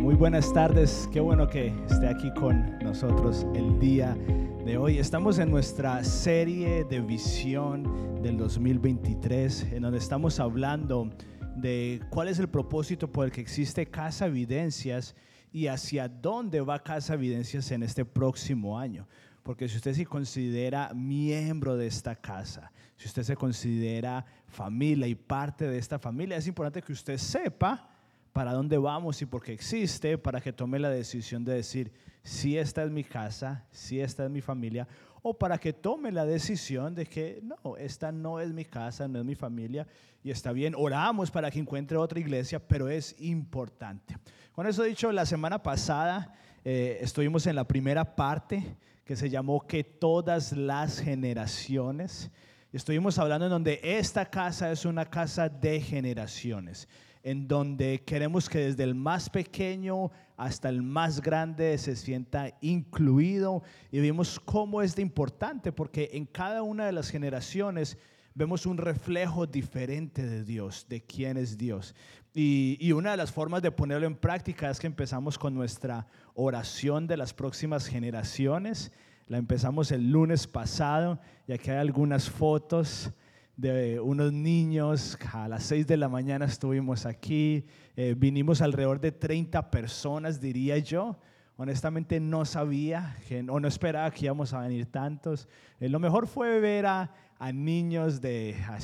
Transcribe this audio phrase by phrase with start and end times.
[0.00, 1.08] muy buenas tardes.
[1.12, 4.16] Qué bueno que esté aquí con nosotros el día
[4.64, 4.98] de hoy.
[4.98, 11.10] Estamos en nuestra serie de visión del 2023, en donde estamos hablando
[11.54, 15.14] de cuál es el propósito por el que existe Casa Evidencias
[15.52, 19.06] y hacia dónde va Casa Evidencias en este próximo año.
[19.42, 25.14] Porque si usted se considera miembro de esta casa, si usted se considera familia y
[25.14, 27.99] parte de esta familia, es importante que usted sepa
[28.32, 32.56] para dónde vamos y por qué existe, para que tome la decisión de decir, si
[32.56, 34.86] esta es mi casa, si esta es mi familia,
[35.22, 39.18] o para que tome la decisión de que no, esta no es mi casa, no
[39.18, 39.86] es mi familia,
[40.22, 44.16] y está bien, oramos para que encuentre otra iglesia, pero es importante.
[44.52, 49.66] Con eso dicho, la semana pasada eh, estuvimos en la primera parte que se llamó
[49.66, 52.30] que todas las generaciones,
[52.72, 56.88] estuvimos hablando en donde esta casa es una casa de generaciones
[57.22, 63.62] en donde queremos que desde el más pequeño hasta el más grande se sienta incluido
[63.92, 67.98] y vimos cómo es de importante porque en cada una de las generaciones
[68.34, 71.94] vemos un reflejo diferente de Dios, de quién es Dios.
[72.32, 76.06] Y, y, una de las formas de ponerlo en práctica es que empezamos con nuestra
[76.34, 78.92] oración de las próximas generaciones.
[79.26, 83.12] La empezamos el lunes pasado y aquí hay algunas fotos
[83.60, 85.18] de unos niños.
[85.32, 87.64] A las 6 de la mañana estuvimos aquí.
[87.94, 91.18] Eh, vinimos alrededor de 30 personas, diría yo.
[91.56, 95.46] Honestamente no sabía que, o no esperaba que íbamos a venir tantos.
[95.78, 98.78] Eh, lo mejor fue ver a, a niños de a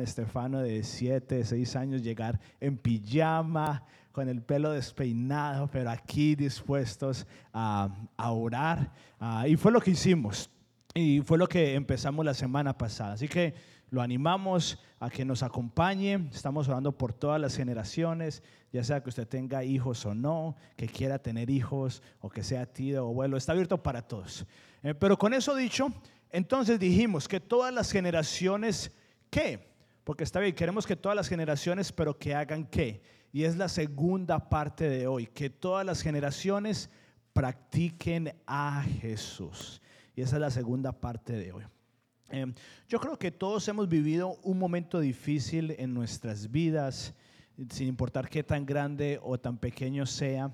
[0.00, 7.26] Estefano, de 7, 6 años, llegar en pijama, con el pelo despeinado, pero aquí dispuestos
[7.52, 8.90] a, a orar.
[9.20, 10.48] Ah, y fue lo que hicimos.
[10.94, 13.14] Y fue lo que empezamos la semana pasada.
[13.14, 13.52] Así que
[13.94, 16.28] lo animamos a que nos acompañe.
[16.32, 18.42] Estamos orando por todas las generaciones,
[18.72, 22.66] ya sea que usted tenga hijos o no, que quiera tener hijos o que sea
[22.66, 23.36] tío o abuelo.
[23.36, 24.46] Está abierto para todos.
[24.82, 25.92] Eh, pero con eso dicho,
[26.30, 28.90] entonces dijimos que todas las generaciones,
[29.30, 29.72] ¿qué?
[30.02, 33.00] Porque está bien, queremos que todas las generaciones, pero que hagan qué.
[33.32, 36.90] Y es la segunda parte de hoy, que todas las generaciones
[37.32, 39.80] practiquen a Jesús.
[40.16, 41.64] Y esa es la segunda parte de hoy.
[42.34, 42.52] Em,
[42.88, 47.14] yo creo que todos hemos vivido un momento difícil en nuestras vidas,
[47.70, 50.50] sin importar qué tan grande o tan pequeño sea,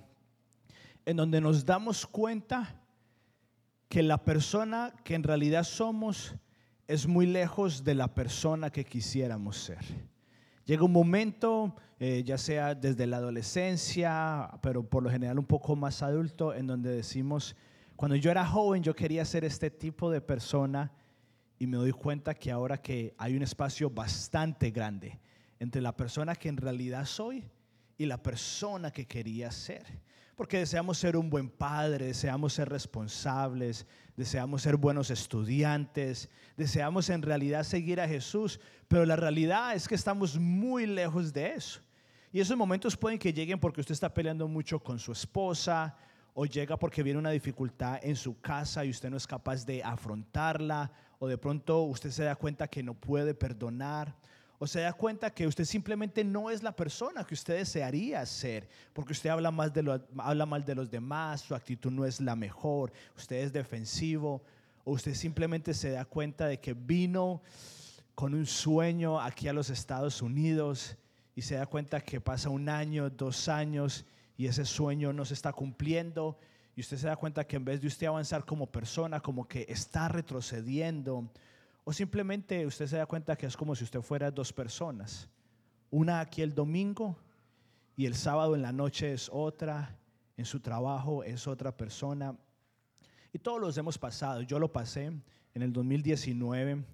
[1.07, 2.79] en donde nos damos cuenta
[3.89, 6.35] que la persona que en realidad somos
[6.87, 9.83] es muy lejos de la persona que quisiéramos ser.
[10.67, 15.75] Llega un momento, eh, ya sea desde la adolescencia, pero por lo general un poco
[15.77, 17.57] más adulto, en donde decimos,
[17.97, 20.93] cuando yo era joven yo quería ser este tipo de persona
[21.61, 25.21] y me doy cuenta que ahora que hay un espacio bastante grande
[25.59, 27.45] entre la persona que en realidad soy
[27.99, 29.85] y la persona que quería ser.
[30.37, 37.21] Porque deseamos ser un buen padre, deseamos ser responsables, deseamos ser buenos estudiantes, deseamos en
[37.21, 41.83] realidad seguir a Jesús, pero la realidad es que estamos muy lejos de eso.
[42.33, 45.95] Y esos momentos pueden que lleguen porque usted está peleando mucho con su esposa,
[46.33, 49.83] o llega porque viene una dificultad en su casa y usted no es capaz de
[49.83, 54.17] afrontarla, o de pronto usted se da cuenta que no puede perdonar,
[54.59, 58.69] o se da cuenta que usted simplemente no es la persona que usted desearía ser,
[58.95, 59.53] porque usted habla,
[60.17, 64.43] habla mal de los demás, su actitud no es la mejor, usted es defensivo,
[64.83, 67.43] o usted simplemente se da cuenta de que vino
[68.15, 70.97] con un sueño aquí a los Estados Unidos
[71.35, 74.07] y se da cuenta que pasa un año, dos años
[74.39, 76.39] y ese sueño no se está cumpliendo
[76.77, 79.67] y usted se da cuenta que en vez de usted avanzar como persona, como que
[79.69, 81.31] está retrocediendo,
[81.85, 85.29] o simplemente usted se da cuenta que es como si usted fuera dos personas,
[85.91, 87.17] una aquí el domingo
[87.97, 89.99] y el sábado en la noche es otra,
[90.37, 92.37] en su trabajo es otra persona.
[93.33, 95.13] Y todos los hemos pasado, yo lo pasé
[95.55, 96.85] en el 2019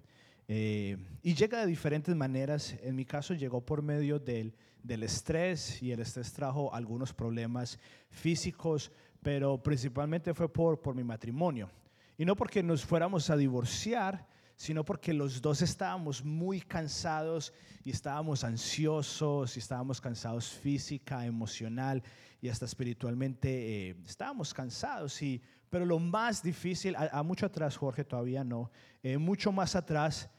[0.47, 5.81] eh, y llega de diferentes maneras, en mi caso llegó por medio del, del estrés
[5.83, 7.79] y el estrés trajo algunos problemas
[8.09, 8.91] físicos,
[9.27, 11.69] pero principalmente fue por, por mi matrimonio.
[12.17, 14.25] Y no porque nos fuéramos a divorciar,
[14.55, 17.51] sino porque los dos estábamos muy cansados
[17.83, 22.01] y estábamos ansiosos y estábamos cansados física, emocional
[22.39, 23.89] y hasta espiritualmente.
[23.89, 28.71] Eh, estábamos cansados, y, pero lo más difícil, a, mucho atrás, Jorge, todavía no,
[29.03, 30.29] eh, mucho más atrás,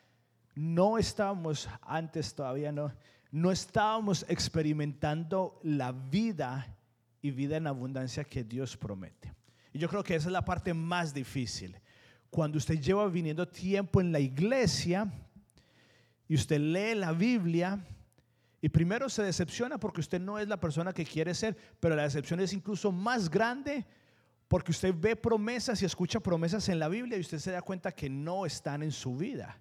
[0.55, 2.91] no estábamos, antes todavía no,
[3.33, 6.78] no estábamos experimentando la vida
[7.21, 9.33] y vida en abundancia que Dios promete.
[9.73, 11.77] Y yo creo que esa es la parte más difícil.
[12.31, 15.11] Cuando usted lleva viniendo tiempo en la iglesia
[16.27, 17.79] y usted lee la Biblia
[18.61, 22.03] Y primero se decepciona porque usted no es la persona que quiere ser, pero la
[22.03, 23.87] decepción es incluso más grande
[24.49, 27.93] porque usted ve promesas y escucha promesas en la Biblia y usted se da cuenta
[27.93, 29.61] que no están en su vida.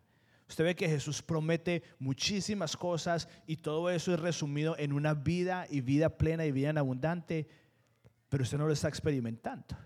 [0.50, 5.68] Usted ve que Jesús promete muchísimas cosas y todo eso es resumido en una vida
[5.70, 7.48] y vida plena y vida en abundante,
[8.30, 9.78] pero usted no lo está experimentando.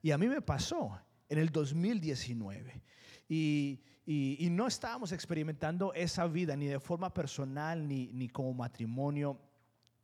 [0.00, 2.80] Y a mí me pasó en el 2019.
[3.28, 9.38] Y, y, no estábamos experimentando esa vida ni de forma personal ni, ni como matrimonio.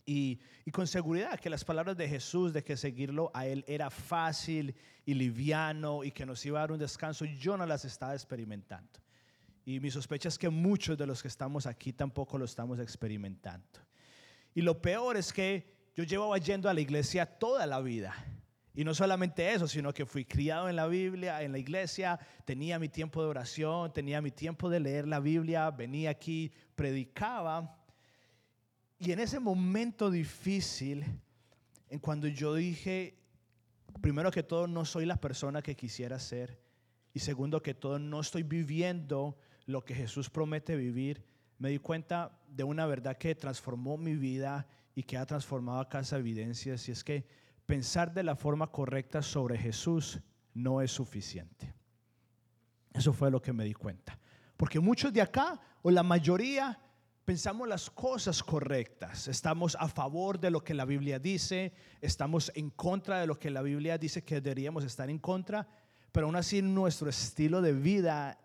[0.05, 3.89] Y, y, con seguridad que las palabras de Jesús de que seguirlo a Él era
[3.89, 4.75] fácil
[5.07, 9.04] y liviano y que nos iba a dar un descanso, yo no las estaba experimentando.
[9.65, 13.81] Y mi sospecha es que muchos de los que estamos aquí tampoco lo estamos experimentando.
[14.55, 18.15] Y lo peor es que yo llevaba yendo a la iglesia toda la vida.
[18.75, 22.79] Y no solamente eso, sino que fui criado en la Biblia, en la iglesia, tenía
[22.79, 27.79] mi tiempo de oración, tenía mi tiempo de leer la Biblia, venía aquí, predicaba.
[28.99, 31.05] Y en ese momento difícil,
[31.89, 33.17] en cuando yo dije,
[34.01, 36.61] primero que todo, no soy la persona que quisiera ser,
[37.13, 41.25] y segundo que todo, no estoy viviendo lo que Jesús promete vivir,
[41.59, 45.89] me di cuenta de una verdad que transformó mi vida y que ha transformado a
[45.89, 47.27] Casa Evidencias, y es que
[47.67, 50.21] pensar de la forma correcta sobre Jesús
[50.53, 51.75] no es suficiente.
[52.93, 54.19] Eso fue lo que me di cuenta.
[54.57, 56.79] Porque muchos de acá, o la mayoría,
[57.25, 59.27] pensamos las cosas correctas.
[59.27, 63.51] Estamos a favor de lo que la Biblia dice, estamos en contra de lo que
[63.51, 65.67] la Biblia dice que deberíamos estar en contra,
[66.13, 68.39] pero aún así nuestro estilo de vida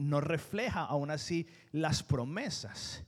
[0.00, 3.04] no refleja aún así las promesas.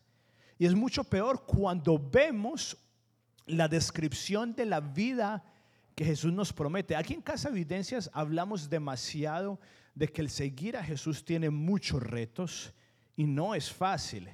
[0.59, 2.77] Y es mucho peor cuando vemos
[3.47, 5.45] la descripción de la vida
[5.95, 6.95] que Jesús nos promete.
[6.95, 9.59] Aquí en Casa Evidencias hablamos demasiado
[9.95, 12.73] de que el seguir a Jesús tiene muchos retos
[13.17, 14.29] y no es fácil,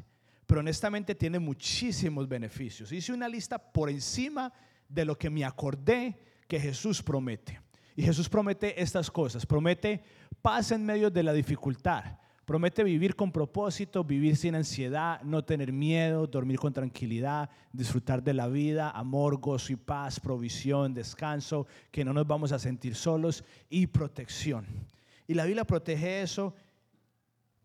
[0.46, 2.92] pero honestamente tiene muchísimos beneficios.
[2.92, 4.52] Hice una lista por encima
[4.88, 7.60] de lo que me acordé que Jesús promete.
[7.96, 10.02] Y Jesús promete estas cosas, promete
[10.40, 12.04] paz en medio de la dificultad,
[12.48, 18.32] Promete vivir con propósito, vivir sin ansiedad, no tener miedo, dormir con tranquilidad, disfrutar de
[18.32, 23.44] la vida, amor, gozo y paz, provisión, descanso, que no nos vamos a sentir solos
[23.68, 24.64] y protección.
[25.26, 26.54] Y la Biblia protege eso,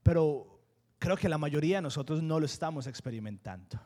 [0.04, 0.60] pero
[1.00, 3.80] creo que la mayoría de nosotros no lo estamos experimentando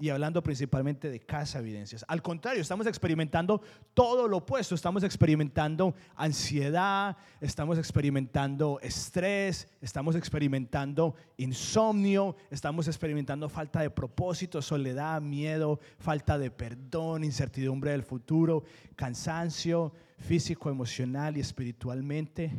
[0.00, 2.04] y hablando principalmente de casa evidencias.
[2.08, 3.60] Al contrario, estamos experimentando
[3.92, 4.74] todo lo opuesto.
[4.74, 15.20] Estamos experimentando ansiedad, estamos experimentando estrés, estamos experimentando insomnio, estamos experimentando falta de propósito, soledad,
[15.20, 18.64] miedo, falta de perdón, incertidumbre del futuro,
[18.96, 22.52] cansancio físico, emocional y espiritualmente.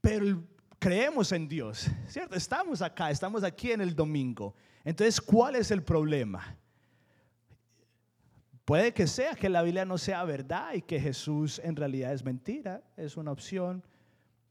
[0.00, 0.42] Pero
[0.80, 2.34] creemos en Dios, ¿cierto?
[2.34, 4.54] Estamos acá, estamos aquí en el domingo.
[4.82, 6.56] Entonces, ¿cuál es el problema?
[8.64, 12.24] Puede que sea que la Biblia no sea verdad y que Jesús en realidad es
[12.24, 13.84] mentira, es una opción,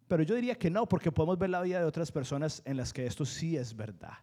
[0.08, 2.94] pero yo diría que no, porque podemos ver la vida de otras personas en las
[2.94, 4.18] que esto sí es verdad.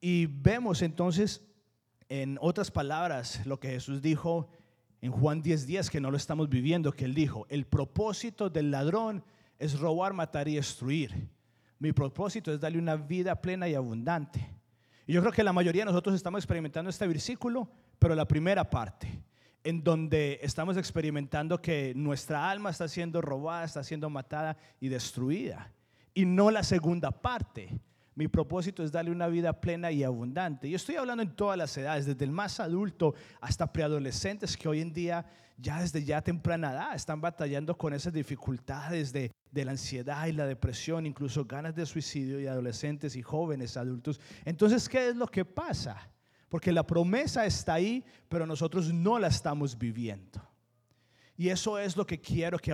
[0.00, 1.44] Y vemos entonces,
[2.08, 4.48] en otras palabras, lo que Jesús dijo
[5.02, 8.70] en Juan 10:10, 10, que no lo estamos viviendo, que él dijo, el propósito del
[8.70, 9.22] ladrón
[9.60, 11.28] es robar, matar y destruir.
[11.78, 14.44] Mi propósito es darle una vida plena y abundante.
[15.06, 18.68] Y yo creo que la mayoría de nosotros estamos experimentando este versículo, pero la primera
[18.68, 19.22] parte,
[19.62, 25.70] en donde estamos experimentando que nuestra alma está siendo robada, está siendo matada y destruida.
[26.14, 27.68] Y no la segunda parte.
[28.14, 30.68] Mi propósito es darle una vida plena y abundante.
[30.68, 34.80] Y estoy hablando en todas las edades, desde el más adulto hasta preadolescentes que hoy
[34.80, 35.24] en día,
[35.56, 40.32] ya desde ya temprana edad, están batallando con esas dificultades de de la ansiedad y
[40.32, 44.20] la depresión, incluso ganas de suicidio y adolescentes y jóvenes adultos.
[44.44, 46.08] Entonces, ¿qué es lo que pasa?
[46.48, 50.40] Porque la promesa está ahí, pero nosotros no la estamos viviendo.
[51.36, 52.72] Y eso es lo que quiero que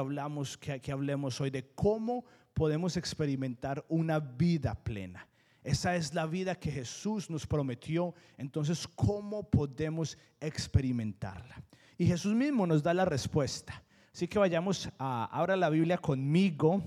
[0.83, 2.25] que hablemos hoy de cómo
[2.57, 5.29] podemos experimentar una vida plena.
[5.63, 8.15] Esa es la vida que Jesús nos prometió.
[8.39, 11.63] Entonces, ¿cómo podemos experimentarla?
[11.99, 13.83] Y Jesús mismo nos da la respuesta.
[14.11, 16.83] Así que vayamos a, ahora la Biblia conmigo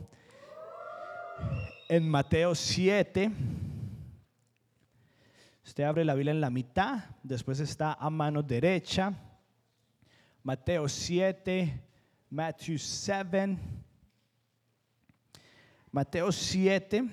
[1.88, 3.31] en Mateo 7.
[5.63, 9.13] Usted abre la Biblia en la mitad, después está a mano derecha.
[10.41, 11.79] Mateo 7,
[12.31, 13.57] Matthew 7.
[15.91, 17.10] Mateo 7,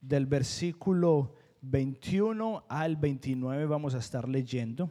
[0.00, 4.90] del versículo 21 al 29 vamos a estar leyendo.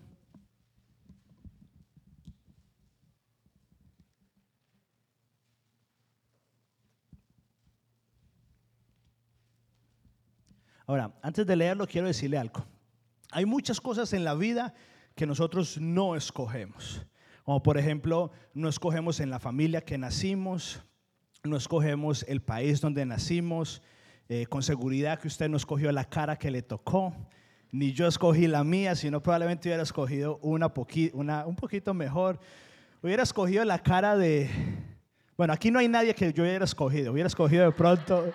[10.85, 12.65] Ahora, antes de leerlo, quiero decirle algo.
[13.31, 14.73] Hay muchas cosas en la vida
[15.15, 17.05] que nosotros no escogemos.
[17.43, 20.83] Como por ejemplo, no escogemos en la familia que nacimos,
[21.45, 23.81] no escogemos el país donde nacimos,
[24.29, 27.13] eh, con seguridad que usted no escogió la cara que le tocó,
[27.69, 30.71] ni yo escogí la mía, sino probablemente hubiera escogido una,
[31.11, 32.39] una un poquito mejor.
[33.01, 34.49] Hubiera escogido la cara de...
[35.35, 38.31] Bueno, aquí no hay nadie que yo hubiera escogido, hubiera escogido de pronto...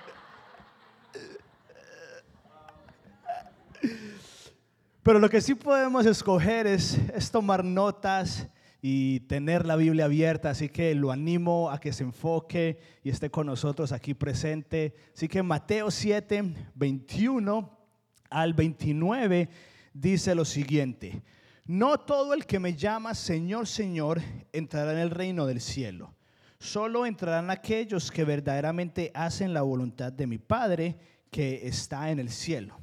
[5.02, 8.46] Pero lo que sí podemos escoger es, es tomar notas
[8.80, 13.30] y tener la Biblia abierta, así que lo animo a que se enfoque y esté
[13.30, 14.94] con nosotros aquí presente.
[15.14, 17.78] Así que Mateo 7, 21
[18.30, 19.48] al 29
[19.92, 21.22] dice lo siguiente,
[21.66, 26.14] no todo el que me llama Señor, Señor entrará en el reino del cielo,
[26.58, 30.98] solo entrarán aquellos que verdaderamente hacen la voluntad de mi Padre
[31.30, 32.78] que está en el cielo.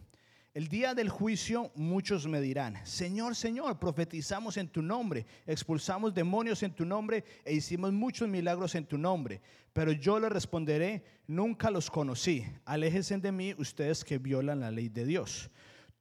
[0.55, 6.63] El día del juicio muchos me dirán, Señor, Señor, profetizamos en tu nombre, expulsamos demonios
[6.63, 9.41] en tu nombre e hicimos muchos milagros en tu nombre.
[9.73, 12.45] Pero yo le responderé, nunca los conocí.
[12.63, 15.51] Aléjense de mí ustedes que violan la ley de Dios.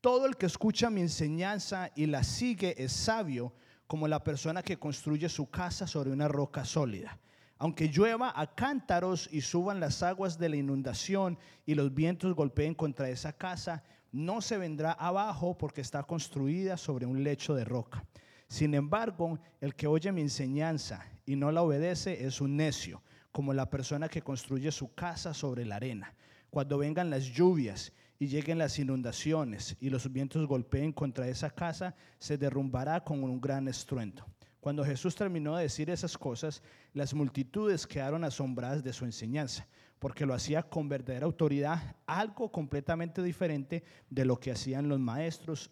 [0.01, 3.53] Todo el que escucha mi enseñanza y la sigue es sabio
[3.89, 7.19] como la persona que construye su casa sobre una roca sólida.
[7.59, 12.75] Aunque llueva a cántaros y suban las aguas de la inundación y los vientos golpeen
[12.75, 13.83] contra esa casa,
[14.15, 18.05] no se vendrá abajo porque está construida sobre un lecho de roca.
[18.47, 23.03] Sin embargo, el que oye mi enseñanza y no la obedece es un necio,
[23.33, 26.15] como la persona que construye su casa sobre la arena.
[26.51, 31.97] Cuando vengan las lluvias y lleguen las inundaciones y los vientos golpeen contra esa casa,
[32.21, 34.25] se derrumbará con un gran estruendo.
[34.61, 39.67] Cuando Jesús terminó de decir esas cosas, las multitudes quedaron asombradas de su enseñanza
[40.05, 45.71] porque lo hacía con verdadera autoridad, algo completamente diferente de lo que hacían los maestros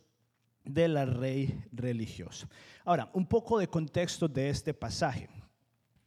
[0.64, 2.48] de la ley religiosa.
[2.86, 5.28] Ahora, un poco de contexto de este pasaje.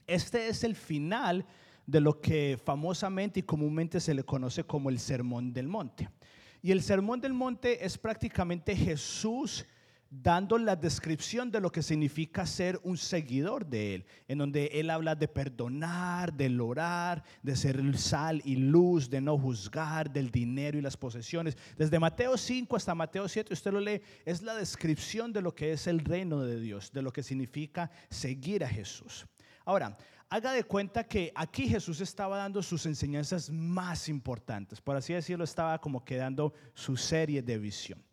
[0.08, 1.46] Este es el final
[1.86, 6.10] de lo que famosamente y comúnmente se le conoce como el Sermón del Monte.
[6.64, 9.68] Y el Sermón del Monte es prácticamente Jesús
[10.10, 14.90] dando la descripción de lo que significa ser un seguidor de Él, en donde Él
[14.90, 20.78] habla de perdonar, de orar, de ser sal y luz, de no juzgar, del dinero
[20.78, 21.58] y las posesiones.
[21.78, 25.74] Desde Mateo 5 hasta Mateo 7, usted lo lee, es la descripción de lo que
[25.74, 29.26] es el reino de Dios, de lo que significa seguir a Jesús.
[29.66, 29.98] Ahora,
[30.30, 35.44] haga de cuenta que aquí Jesús estaba dando sus enseñanzas más importantes, por así decirlo,
[35.44, 38.04] estaba como quedando su serie de visión.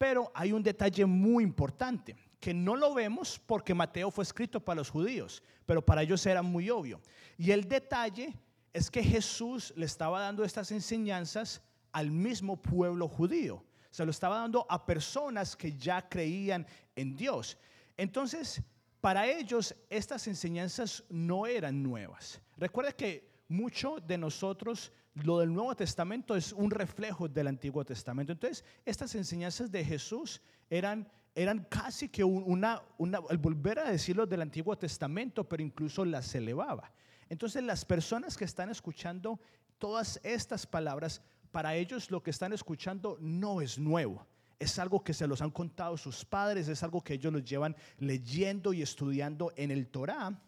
[0.00, 4.76] Pero hay un detalle muy importante que no lo vemos porque Mateo fue escrito para
[4.76, 7.02] los judíos, pero para ellos era muy obvio.
[7.36, 8.34] Y el detalle
[8.72, 11.60] es que Jesús le estaba dando estas enseñanzas
[11.92, 13.62] al mismo pueblo judío.
[13.90, 16.66] Se lo estaba dando a personas que ya creían
[16.96, 17.58] en Dios.
[17.98, 18.62] Entonces,
[19.02, 22.40] para ellos estas enseñanzas no eran nuevas.
[22.56, 28.32] Recuerda que mucho de nosotros lo del Nuevo Testamento es un reflejo del Antiguo Testamento.
[28.32, 34.26] Entonces, estas enseñanzas de Jesús eran, eran casi que una, una, al volver a decirlo
[34.26, 36.92] del Antiguo Testamento, pero incluso las elevaba.
[37.28, 39.40] Entonces, las personas que están escuchando
[39.78, 44.26] todas estas palabras, para ellos lo que están escuchando no es nuevo.
[44.58, 47.74] Es algo que se los han contado sus padres, es algo que ellos los llevan
[47.98, 50.38] leyendo y estudiando en el Torah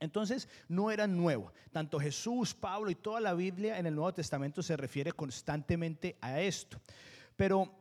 [0.00, 1.52] entonces no era nuevo.
[1.70, 6.40] Tanto Jesús, Pablo y toda la Biblia en el Nuevo Testamento se refiere constantemente a
[6.40, 6.80] esto.
[7.36, 7.72] Pero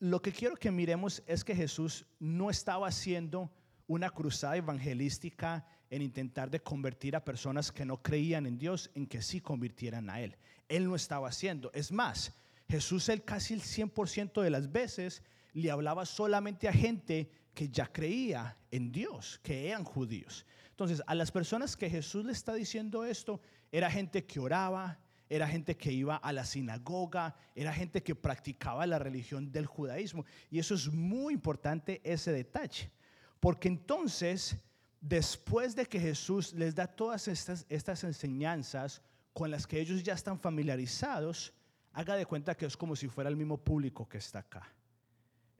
[0.00, 3.50] lo que quiero que miremos es que Jesús no estaba haciendo
[3.86, 9.06] una cruzada evangelística en intentar de convertir a personas que no creían en Dios en
[9.06, 10.36] que sí convirtieran a Él.
[10.68, 11.70] Él no estaba haciendo.
[11.72, 12.32] Es más,
[12.68, 17.86] Jesús él casi el 100% de las veces le hablaba solamente a gente que ya
[17.86, 20.44] creía en Dios, que eran judíos.
[20.74, 23.40] Entonces, a las personas que Jesús le está diciendo esto,
[23.70, 28.84] era gente que oraba, era gente que iba a la sinagoga, era gente que practicaba
[28.84, 30.24] la religión del judaísmo.
[30.50, 32.90] Y eso es muy importante, ese detalle.
[33.38, 34.56] Porque entonces,
[35.00, 39.00] después de que Jesús les da todas estas, estas enseñanzas
[39.32, 41.54] con las que ellos ya están familiarizados,
[41.92, 44.73] haga de cuenta que es como si fuera el mismo público que está acá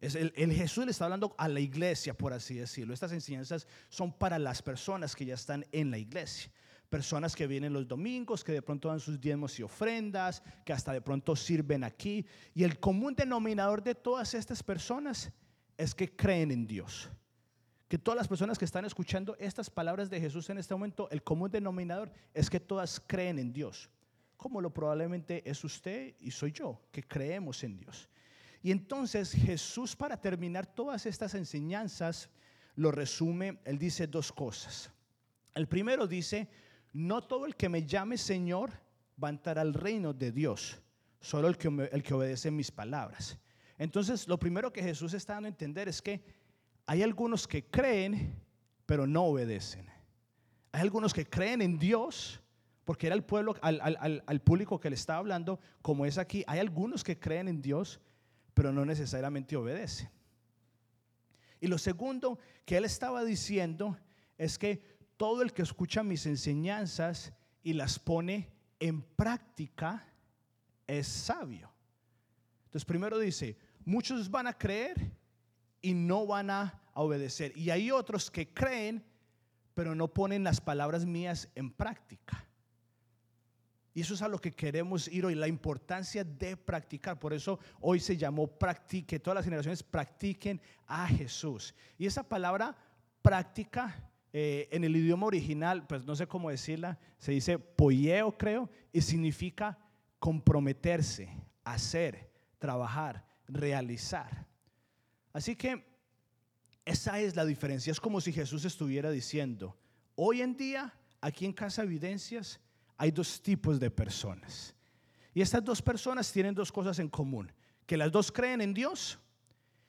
[0.00, 2.92] el, Jesús le está hablando a la iglesia, por así decirlo.
[2.92, 6.50] Estas enseñanzas son para las personas que ya están en la iglesia.
[6.90, 10.92] Personas que vienen los domingos, que de pronto dan sus diezmos y ofrendas, que hasta
[10.92, 12.26] de pronto sirven aquí.
[12.54, 15.32] Y el común denominador de todas estas personas
[15.76, 17.10] es que creen en Dios.
[17.88, 21.22] Que todas las personas que están escuchando estas palabras de Jesús en este momento, el
[21.22, 23.90] común denominador es que todas creen en Dios
[24.44, 28.10] como lo probablemente es usted y soy yo, que creemos en Dios.
[28.64, 32.30] Y entonces Jesús, para terminar todas estas enseñanzas,
[32.76, 34.90] lo resume, él dice dos cosas.
[35.54, 36.48] El primero dice,
[36.94, 38.70] no todo el que me llame Señor
[39.22, 40.80] va a entrar al reino de Dios,
[41.20, 43.36] solo el que, el que obedece mis palabras.
[43.76, 46.24] Entonces, lo primero que Jesús está dando a entender es que
[46.86, 48.34] hay algunos que creen,
[48.86, 49.86] pero no obedecen.
[50.72, 52.40] Hay algunos que creen en Dios,
[52.86, 56.44] porque era el pueblo, al, público que le estaba hablando, como es aquí.
[56.46, 58.00] Hay algunos que creen en Dios,
[58.54, 60.08] pero no necesariamente obedecen.
[61.60, 63.98] Y lo segundo que él estaba diciendo
[64.38, 64.82] es que
[65.16, 67.32] todo el que escucha mis enseñanzas
[67.62, 70.06] y las pone en práctica
[70.86, 71.72] es sabio.
[72.66, 75.12] Entonces primero dice, muchos van a creer
[75.80, 77.56] y no van a obedecer.
[77.56, 79.04] Y hay otros que creen,
[79.74, 82.46] pero no ponen las palabras mías en práctica.
[83.94, 87.18] Y eso es a lo que queremos ir hoy, la importancia de practicar.
[87.18, 91.74] Por eso hoy se llamó practique, todas las generaciones practiquen a Jesús.
[91.96, 92.76] Y esa palabra
[93.22, 98.68] práctica eh, en el idioma original, pues no sé cómo decirla, se dice poyeo creo,
[98.92, 99.78] y significa
[100.18, 101.28] comprometerse,
[101.62, 104.44] hacer, trabajar, realizar.
[105.32, 105.84] Así que
[106.84, 107.92] esa es la diferencia.
[107.92, 109.76] Es como si Jesús estuviera diciendo,
[110.16, 112.60] hoy en día, aquí en Casa Evidencias,
[112.96, 114.74] hay dos tipos de personas.
[115.32, 117.50] Y estas dos personas tienen dos cosas en común,
[117.86, 119.18] que las dos creen en Dios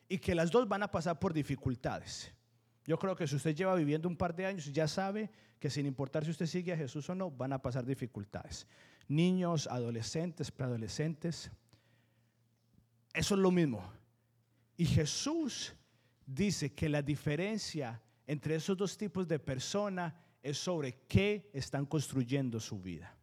[0.09, 2.31] y que las dos van a pasar por dificultades.
[2.85, 5.85] Yo creo que si usted lleva viviendo un par de años, ya sabe que sin
[5.85, 8.67] importar si usted sigue a Jesús o no, van a pasar dificultades.
[9.07, 11.51] Niños, adolescentes, preadolescentes.
[13.13, 13.91] Eso es lo mismo.
[14.77, 15.73] Y Jesús
[16.25, 20.13] dice que la diferencia entre esos dos tipos de personas
[20.45, 23.17] es sobre qué están construyendo su vida.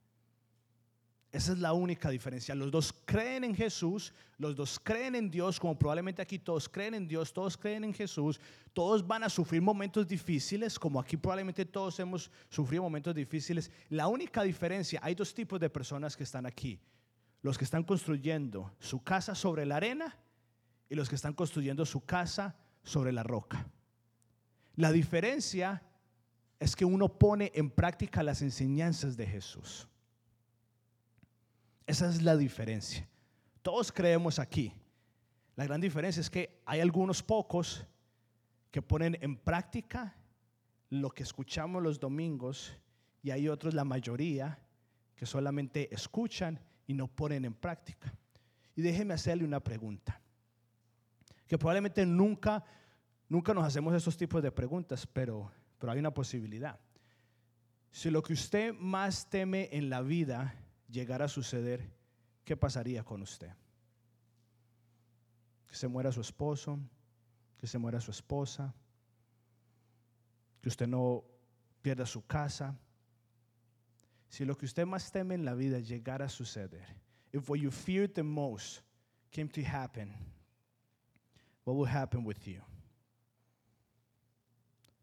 [1.30, 2.52] Esa es la única diferencia.
[2.52, 6.94] Los dos creen en Jesús, los dos creen en Dios, como probablemente aquí todos creen
[6.94, 8.40] en Dios, todos creen en Jesús,
[8.72, 13.70] todos van a sufrir momentos difíciles, como aquí probablemente todos hemos sufrido momentos difíciles.
[13.88, 16.80] La única diferencia, hay dos tipos de personas que están aquí.
[17.40, 20.18] Los que están construyendo su casa sobre la arena
[20.88, 23.64] y los que están construyendo su casa sobre la roca.
[24.74, 25.82] La diferencia
[26.62, 29.88] es que uno pone en práctica las enseñanzas de Jesús.
[31.88, 33.08] Esa es la diferencia.
[33.62, 34.72] Todos creemos aquí.
[35.56, 37.84] La gran diferencia es que hay algunos pocos
[38.70, 40.14] que ponen en práctica
[40.88, 42.76] lo que escuchamos los domingos
[43.24, 44.56] y hay otros, la mayoría,
[45.16, 48.14] que solamente escuchan y no ponen en práctica.
[48.76, 50.20] Y déjeme hacerle una pregunta,
[51.48, 52.64] que probablemente nunca,
[53.28, 55.50] nunca nos hacemos esos tipos de preguntas, pero
[55.82, 56.78] pero hay una posibilidad.
[57.90, 60.54] Si lo que usted más teme en la vida
[60.88, 61.90] llegara a suceder,
[62.44, 63.50] ¿qué pasaría con usted?
[65.66, 66.78] Que se muera su esposo,
[67.58, 68.72] que se muera su esposa,
[70.60, 71.24] que usted no
[71.80, 72.78] pierda su casa.
[74.28, 76.86] Si lo que usted más teme en la vida llegara a suceder,
[77.32, 78.84] if what you feared the most
[79.32, 80.14] came to happen,
[81.64, 82.62] what will happen with you?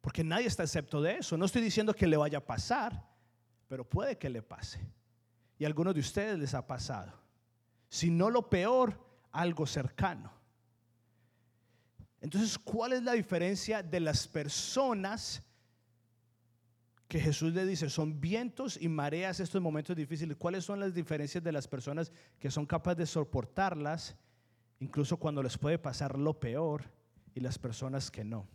[0.01, 1.37] Porque nadie está excepto de eso.
[1.37, 3.05] No estoy diciendo que le vaya a pasar,
[3.67, 4.79] pero puede que le pase.
[5.57, 7.13] Y a algunos de ustedes les ha pasado.
[7.89, 8.99] Si no lo peor,
[9.31, 10.31] algo cercano.
[12.21, 15.43] Entonces, ¿cuál es la diferencia de las personas
[17.07, 20.37] que Jesús le dice son vientos y mareas estos momentos difíciles?
[20.37, 24.15] ¿Cuáles son las diferencias de las personas que son capaces de soportarlas,
[24.79, 26.83] incluso cuando les puede pasar lo peor,
[27.35, 28.47] y las personas que no?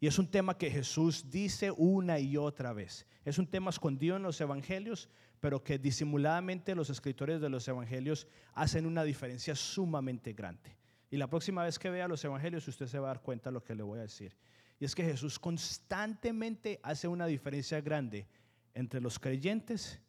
[0.00, 3.06] Y es un tema que Jesús dice una y otra vez.
[3.24, 5.08] Es un tema escondido en los evangelios,
[5.40, 10.76] pero que disimuladamente los escritores de los evangelios hacen una diferencia sumamente grande.
[11.10, 13.54] Y la próxima vez que vea los evangelios usted se va a dar cuenta de
[13.54, 14.36] lo que le voy a decir.
[14.78, 18.28] Y es que Jesús constantemente hace una diferencia grande
[18.74, 20.00] entre los creyentes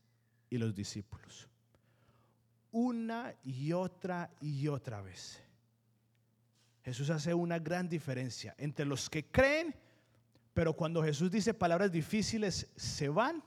[0.50, 1.48] y los discípulos.
[2.72, 5.42] Una y otra y otra vez.
[6.90, 9.76] Jesús hace una gran diferencia entre los que creen,
[10.56, 13.44] pero cuando Jesús dice palabras difíciles, se van,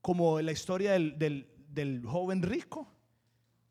[0.00, 2.92] como la historia del, joven rico,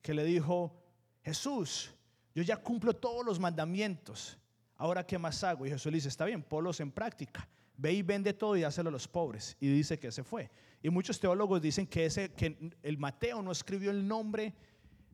[0.01, 0.81] que le dijo,
[1.23, 1.93] Jesús,
[2.33, 4.38] yo ya cumplo todos los mandamientos,
[4.77, 5.65] ahora qué más hago?
[5.65, 7.49] Y Jesús le dice, está bien, ponlos en práctica.
[7.75, 9.57] Ve y vende todo y hácelo a los pobres.
[9.59, 10.49] Y dice que se fue.
[10.81, 14.55] Y muchos teólogos dicen que, ese, que el Mateo no escribió el nombre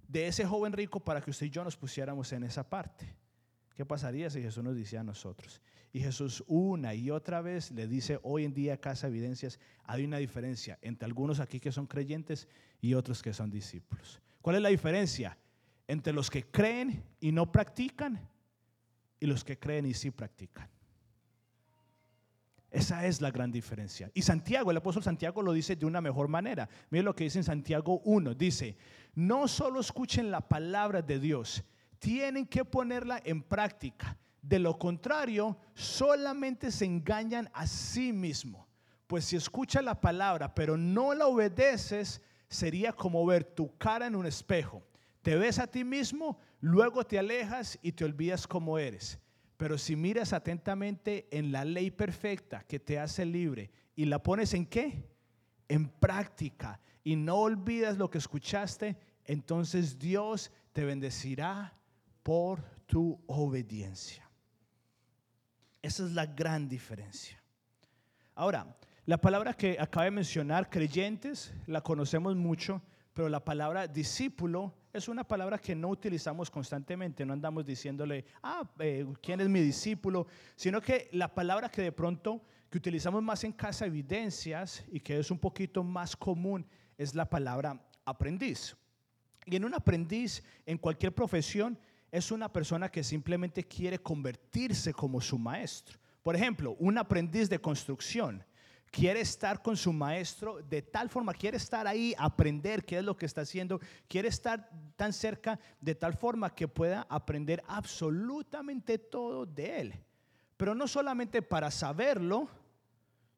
[0.08, 3.16] de ese joven rico para que usted y yo nos pusiéramos en esa parte.
[3.76, 5.62] ¿Qué pasaría si Jesús nos dice a nosotros?
[5.92, 10.18] Y Jesús una y otra vez le dice, hoy en día, Casa Evidencias, hay una
[10.18, 12.48] diferencia entre algunos aquí que son creyentes
[12.82, 14.22] y otros que son discípulos.
[14.42, 15.38] ¿Cuál es la diferencia?
[15.88, 18.30] Entre los que creen y no practican
[19.20, 20.70] y los que creen y sí practican.
[22.76, 24.12] Esa es la gran diferencia.
[24.14, 26.68] Y Santiago, el apóstol Santiago lo dice de una mejor manera.
[26.90, 28.34] Miren lo que dice en Santiago 1.
[28.34, 28.76] Dice,
[29.16, 31.64] no solo escuchen la palabra de Dios,
[32.00, 34.18] tienen que ponerla en práctica.
[34.42, 38.68] De lo contrario, solamente se engañan a sí mismo.
[39.08, 44.16] Pues si escuchas la palabra pero no la obedeces, sería como ver tu cara en
[44.16, 44.84] un espejo.
[45.22, 49.18] Te ves a ti mismo, luego te alejas y te olvidas cómo eres.
[49.58, 54.54] Pero si miras atentamente en la ley perfecta que te hace libre y la pones
[54.54, 55.08] en qué?
[55.68, 61.74] En práctica y no olvidas lo que escuchaste, entonces Dios te bendecirá
[62.24, 64.28] por tu obediencia.
[65.84, 67.42] Esa es la gran diferencia.
[68.34, 72.82] Ahora, la palabra que acaba de mencionar, creyentes, la conocemos mucho,
[73.14, 78.68] pero la palabra discípulo es una palabra que no utilizamos constantemente, no andamos diciéndole, ah,
[78.80, 80.26] eh, ¿quién es mi discípulo?
[80.56, 85.20] Sino que la palabra que de pronto que utilizamos más en casa evidencias y que
[85.20, 86.66] es un poquito más común
[86.98, 88.76] es la palabra aprendiz.
[89.46, 91.78] Y en un aprendiz, en cualquier profesión,
[92.12, 96.00] es una persona que simplemente quiere convertirse como su maestro.
[96.24, 98.44] Por ejemplo, un aprendiz de construcción
[98.90, 103.18] quiere estar con su maestro de tal forma, quiere estar ahí, aprender qué es lo
[103.18, 109.46] que está haciendo, quiere estar tan cerca de tal forma que pueda aprender absolutamente todo
[109.46, 109.94] de él.
[110.56, 112.48] Pero no solamente para saberlo,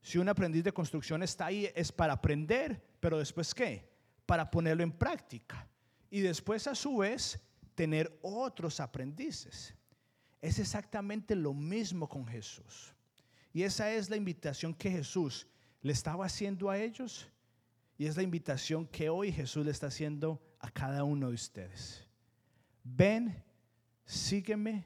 [0.08, 3.92] si un aprendiz de construcción está ahí es para aprender, pero después qué?
[4.26, 5.68] Para ponerlo en práctica.
[6.10, 7.38] Y después a su vez
[7.76, 9.76] tener otros aprendices.
[10.40, 12.96] Es exactamente lo mismo con Jesús.
[13.52, 15.46] Y esa es la invitación que Jesús
[15.82, 17.28] le estaba haciendo a ellos
[17.98, 22.08] y es la invitación que hoy Jesús le está haciendo a cada uno de ustedes.
[22.82, 23.44] Ven,
[24.06, 24.86] sígueme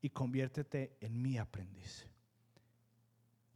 [0.00, 2.08] y conviértete en mi aprendiz.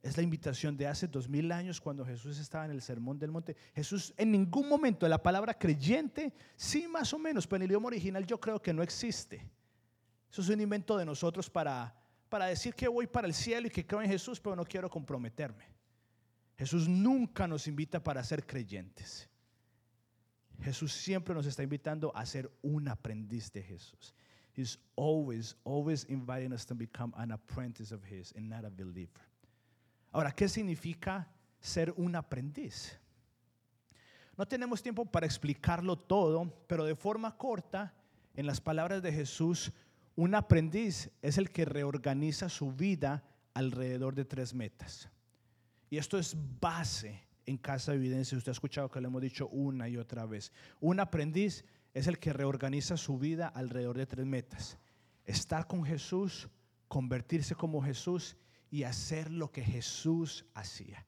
[0.09, 3.31] Es la invitación de hace dos mil años cuando Jesús estaba en el sermón del
[3.31, 3.55] monte.
[3.75, 7.89] Jesús en ningún momento la palabra creyente, sí más o menos, pero en el idioma
[7.89, 9.47] original yo creo que no existe.
[10.33, 11.95] Eso es un invento de nosotros para,
[12.31, 14.89] para decir que voy para el cielo y que creo en Jesús, pero no quiero
[14.89, 15.67] comprometerme.
[16.57, 19.29] Jesús nunca nos invita para ser creyentes.
[20.63, 24.15] Jesús siempre nos está invitando a ser un aprendiz de Jesús.
[24.57, 29.28] He's always, always inviting us to become an apprentice of His and not a believer.
[30.13, 31.29] Ahora, ¿qué significa
[31.61, 32.99] ser un aprendiz?
[34.37, 37.95] No tenemos tiempo para explicarlo todo, pero de forma corta,
[38.35, 39.73] en las palabras de Jesús,
[40.15, 45.11] un aprendiz es el que reorganiza su vida alrededor de tres metas.
[45.91, 48.39] Y esto es base en Casa de Evidencia.
[48.39, 50.53] Usted ha escuchado que lo hemos dicho una y otra vez.
[50.81, 54.79] Un aprendiz es el que reorganiza su vida alrededor de tres metas.
[55.25, 56.49] Estar con Jesús,
[56.87, 58.37] convertirse como Jesús
[58.71, 61.07] y hacer lo que Jesús hacía.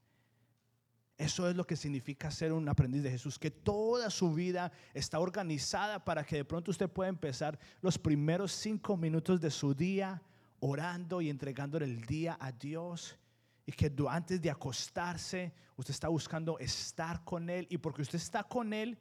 [1.21, 5.21] Eso es lo que significa ser un aprendiz de Jesús, que toda su vida está
[5.21, 10.23] organizada para que de pronto usted pueda empezar los primeros cinco minutos de su día
[10.61, 13.19] orando y entregándole el día a Dios.
[13.67, 17.67] Y que antes de acostarse, usted está buscando estar con Él.
[17.69, 18.99] Y porque usted está con Él,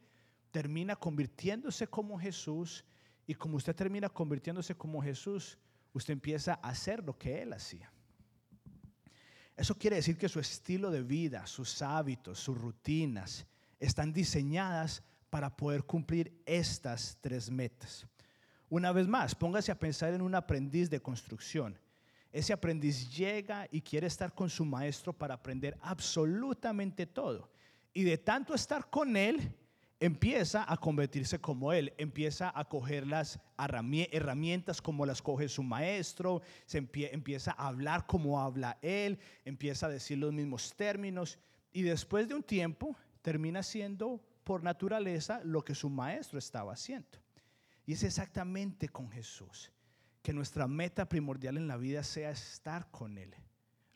[0.52, 2.84] termina convirtiéndose como Jesús.
[3.28, 5.58] Y como usted termina convirtiéndose como Jesús,
[5.93, 7.91] usted empieza a hacer lo que Él hacía.
[9.60, 13.45] Eso quiere decir que su estilo de vida, sus hábitos, sus rutinas
[13.78, 18.08] están diseñadas para poder cumplir estas tres metas.
[18.69, 21.78] Una vez más, póngase a pensar en un aprendiz de construcción.
[22.32, 27.52] Ese aprendiz llega y quiere estar con su maestro para aprender absolutamente todo.
[27.93, 29.54] Y de tanto estar con él,
[29.99, 36.41] empieza a convertirse como él, empieza a coger las herramientas como las coge su maestro,
[36.65, 41.38] se empieza a hablar como habla él, empieza a decir los mismos términos
[41.73, 47.19] y después de un tiempo termina siendo por naturaleza lo que su maestro estaba haciendo.
[47.85, 49.71] Y es exactamente con Jesús,
[50.21, 53.35] que nuestra meta primordial en la vida sea estar con Él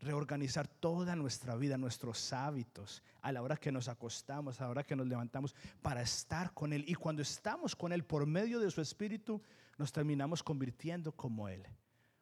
[0.03, 4.83] reorganizar toda nuestra vida, nuestros hábitos, a la hora que nos acostamos, a la hora
[4.83, 6.83] que nos levantamos, para estar con Él.
[6.87, 9.41] Y cuando estamos con Él por medio de su Espíritu,
[9.77, 11.65] nos terminamos convirtiendo como Él.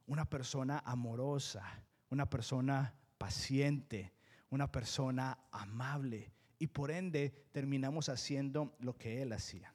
[0.08, 1.64] Una persona amorosa,
[2.10, 4.14] una persona paciente,
[4.50, 6.32] una persona amable.
[6.60, 9.74] Y por ende terminamos haciendo lo que Él hacía.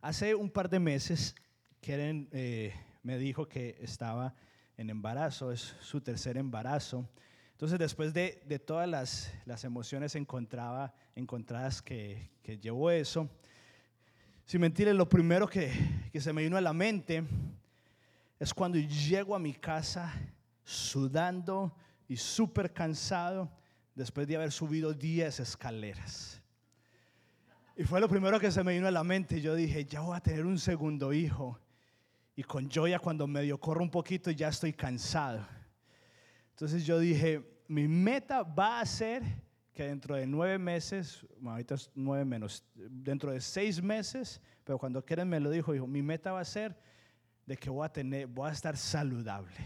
[0.00, 1.34] Hace un par de meses,
[1.80, 4.34] Keren eh, me dijo que estaba
[4.80, 7.06] en embarazo, es su tercer embarazo.
[7.52, 13.28] Entonces, después de, de todas las, las, emociones encontraba, encontradas que, que llevó eso,
[14.46, 15.70] sin mentirles, lo primero que,
[16.10, 17.22] que se me vino a la mente
[18.38, 20.14] es cuando llego a mi casa
[20.64, 21.76] sudando
[22.08, 23.52] y súper cansado
[23.94, 26.40] después de haber subido 10 escaleras.
[27.76, 29.42] Y fue lo primero que se me vino a la mente.
[29.42, 31.60] Yo dije, ya voy a tener un segundo hijo.
[32.40, 35.46] Y con Joya cuando medio corro un poquito ya estoy cansado.
[36.52, 39.22] Entonces yo dije, mi meta va a ser
[39.74, 45.04] que dentro de nueve meses, ahorita es nueve menos, dentro de seis meses, pero cuando
[45.04, 46.74] Keren me lo dijo, dijo, mi meta va a ser
[47.44, 49.58] de que voy a tener, voy a estar saludable.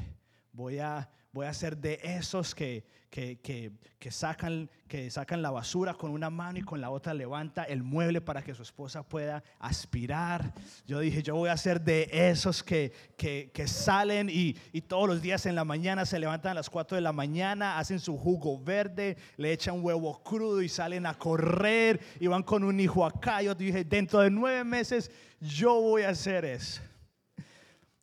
[0.51, 5.95] Voy a, voy a ser de esos que, que, que, sacan, que sacan la basura
[5.95, 9.43] con una mano y con la otra levanta el mueble para que su esposa pueda
[9.59, 10.55] aspirar.
[10.87, 15.21] Yo dije, yo voy a ser de esos que, que, salen y, y, todos los
[15.21, 18.57] días en la mañana se levantan a las 4 de la mañana, hacen su jugo
[18.61, 23.43] verde, le echan huevo crudo y salen a correr y van con un hijo acá.
[23.43, 26.81] Yo dije, dentro de nueve meses yo voy a hacer eso.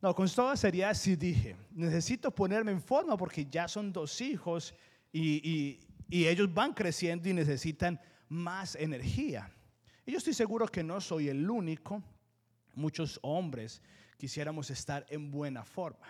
[0.02, 4.74] No, con toda seriedad sí dije, necesito ponerme en forma porque ya son dos hijos
[5.12, 5.78] y,
[6.10, 9.50] ellos van creciendo y necesitan más energía.
[10.04, 12.02] Y yo estoy seguro que no soy el único.
[12.74, 13.80] Muchos hombres
[14.18, 16.06] quisiéramos estar en buena forma.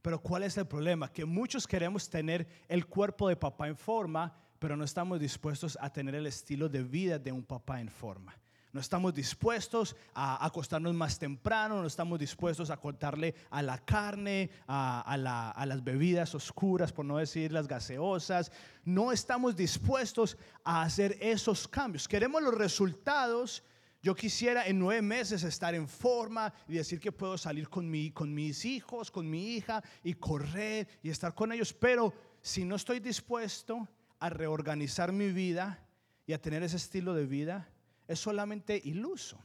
[0.00, 1.12] Pero ¿cuál es el problema?
[1.12, 5.92] Que muchos queremos tener el cuerpo de papá en forma, pero no estamos dispuestos a
[5.92, 8.34] tener el estilo de vida de un papá en forma.
[8.74, 14.50] No estamos dispuestos a acostarnos más temprano, no estamos dispuestos a contarle a la carne,
[14.66, 15.16] a,
[15.64, 18.50] las bebidas oscuras, por no decir las gaseosas.
[18.84, 22.08] No estamos dispuestos a hacer esos cambios.
[22.08, 23.62] Queremos los resultados.
[24.02, 28.64] Yo quisiera en nueve meses estar en forma y decir que puedo salir con mis
[28.64, 31.72] hijos, con mi hija y correr y estar con ellos.
[31.72, 35.78] Pero si no estoy dispuesto a reorganizar mi vida
[36.26, 37.68] y a tener ese estilo de vida,
[38.06, 39.38] es solamente iluso.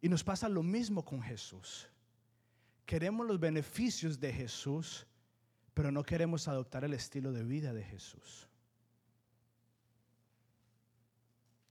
[0.00, 1.88] Y nos pasa lo mismo con Jesús.
[2.84, 5.06] Queremos los beneficios de Jesús,
[5.72, 8.46] pero no queremos adoptar el estilo de vida de Jesús.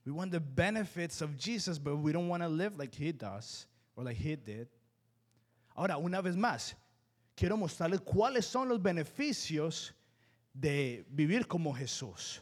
[0.05, 3.67] We want the benefits of Jesus, but we don't want to live like he does
[3.95, 4.67] or like he did.
[5.75, 6.75] Ahora, una vez más,
[7.35, 9.93] quiero mostrarles cuáles son los beneficios
[10.53, 12.41] de vivir como Jesús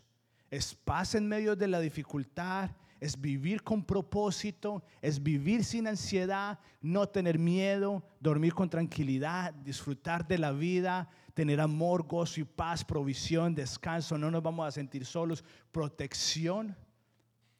[0.51, 6.59] es paz en medio de la dificultad, es vivir con propósito, es vivir sin ansiedad,
[6.81, 12.83] no tener miedo, dormir con tranquilidad, disfrutar de la vida, tener amor, gozo y paz,
[12.83, 16.75] provisión, descanso, no nos vamos a sentir solos, protección.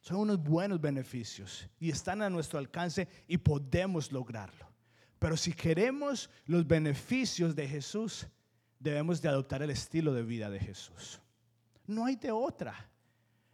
[0.00, 4.68] Son unos buenos beneficios y están a nuestro alcance y podemos lograrlo.
[5.18, 8.26] Pero si queremos los beneficios de Jesús,
[8.78, 11.21] debemos de adoptar el estilo de vida de Jesús.
[11.92, 12.88] No hay de otra.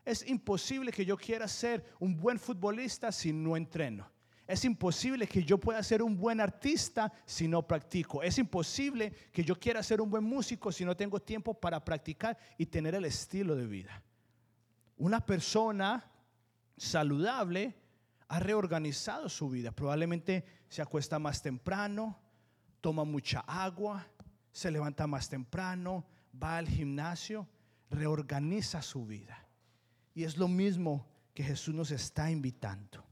[0.05, 4.11] Es imposible que yo quiera ser un buen futbolista si no entreno.
[4.47, 8.23] Es imposible que yo pueda ser un buen artista si no practico.
[8.23, 12.39] Es imposible que yo quiera ser un buen músico si no tengo tiempo para practicar
[12.57, 14.03] y tener el estilo de vida.
[14.97, 16.11] Una persona
[16.79, 17.75] saludable
[18.29, 19.73] ha reorganizado su vida.
[19.73, 22.19] Probablemente se acuesta más temprano,
[22.81, 24.07] toma mucha agua,
[24.51, 26.07] se levanta más temprano,
[26.43, 27.47] va al gimnasio
[27.91, 29.47] reorganiza su vida.
[30.15, 33.05] Y es lo mismo que Jesús nos está invitando.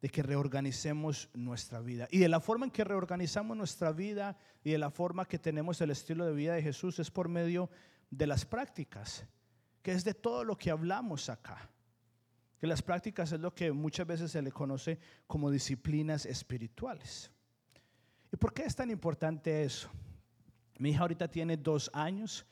[0.00, 2.08] De que reorganicemos nuestra vida.
[2.10, 5.80] Y de la forma en que reorganizamos nuestra vida y de la forma que tenemos
[5.80, 7.70] el estilo de vida de Jesús es por medio
[8.10, 9.24] de las prácticas,
[9.82, 11.70] que es de todo lo que hablamos acá.
[12.58, 17.30] Que las prácticas es lo que muchas veces se le conoce como disciplinas espirituales.
[18.32, 19.90] ¿Y por qué es tan importante eso?
[20.78, 22.46] Mi hija ahorita tiene dos años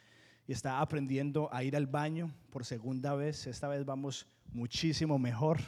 [0.49, 3.47] y está aprendiendo a ir al baño por segunda vez.
[3.47, 5.59] Esta vez vamos muchísimo mejor.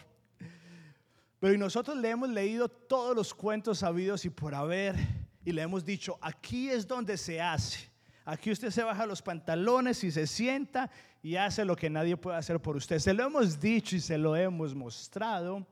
[1.38, 4.96] Pero nosotros le hemos leído todos los cuentos sabidos y por haber
[5.44, 7.90] y le hemos dicho, aquí es donde se hace.
[8.24, 10.90] Aquí usted se baja los pantalones y se sienta
[11.22, 12.98] y hace lo que nadie puede hacer por usted.
[12.98, 15.66] Se lo hemos dicho y se lo hemos mostrado,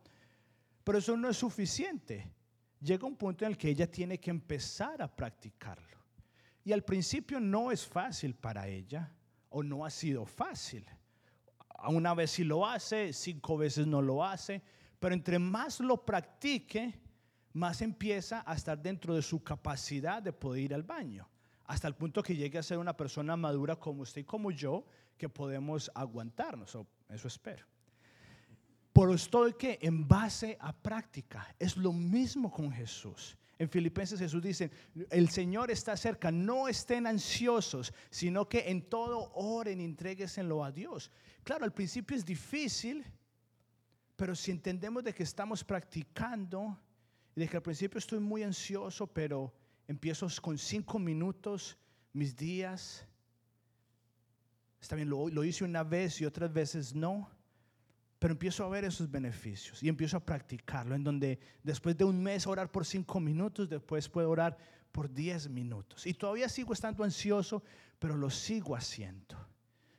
[0.85, 2.31] pero eso no es suficiente.
[2.81, 5.97] Llega un punto en el que ella tiene que empezar a practicarlo.
[6.68, 9.11] Y al principio no es fácil para ella,
[9.48, 10.85] o no ha sido fácil.
[11.88, 14.62] Una vez sí lo hace, cinco veces no lo hace,
[14.98, 17.00] pero entre más lo practique,
[17.54, 21.26] más empieza a estar dentro de su capacidad de poder ir al baño,
[21.64, 24.85] hasta el punto que llegue a ser una persona madura como usted y como yo,
[25.16, 26.76] que podemos aguantarnos,
[27.09, 27.64] eso espero.
[28.92, 31.48] Pero estoy que en base a práctica.
[31.59, 33.38] Es lo mismo con Jesús.
[33.59, 34.71] En Filipenses Jesús dice,
[35.11, 40.71] el Señor está cerca, no estén ansiosos, sino que en todo oren y entregueselo a
[40.71, 41.11] Dios.
[41.42, 43.05] Claro, al principio es difícil,
[44.14, 46.79] pero si entendemos de que estamos practicando,
[47.35, 49.53] y de que al principio estoy muy ansioso, pero
[49.88, 51.77] empiezo con cinco minutos
[52.12, 53.05] mis días,
[54.81, 57.29] está bien, lo hice una vez y otras veces no
[58.18, 62.22] pero empiezo a ver esos beneficios y empiezo a practicarlo, en donde después de un
[62.22, 64.57] mes orar por cinco minutos, después puedo orar
[64.90, 66.07] por diez minutos.
[66.07, 67.62] Y todavía sigo estando ansioso,
[67.98, 69.37] pero lo sigo haciendo.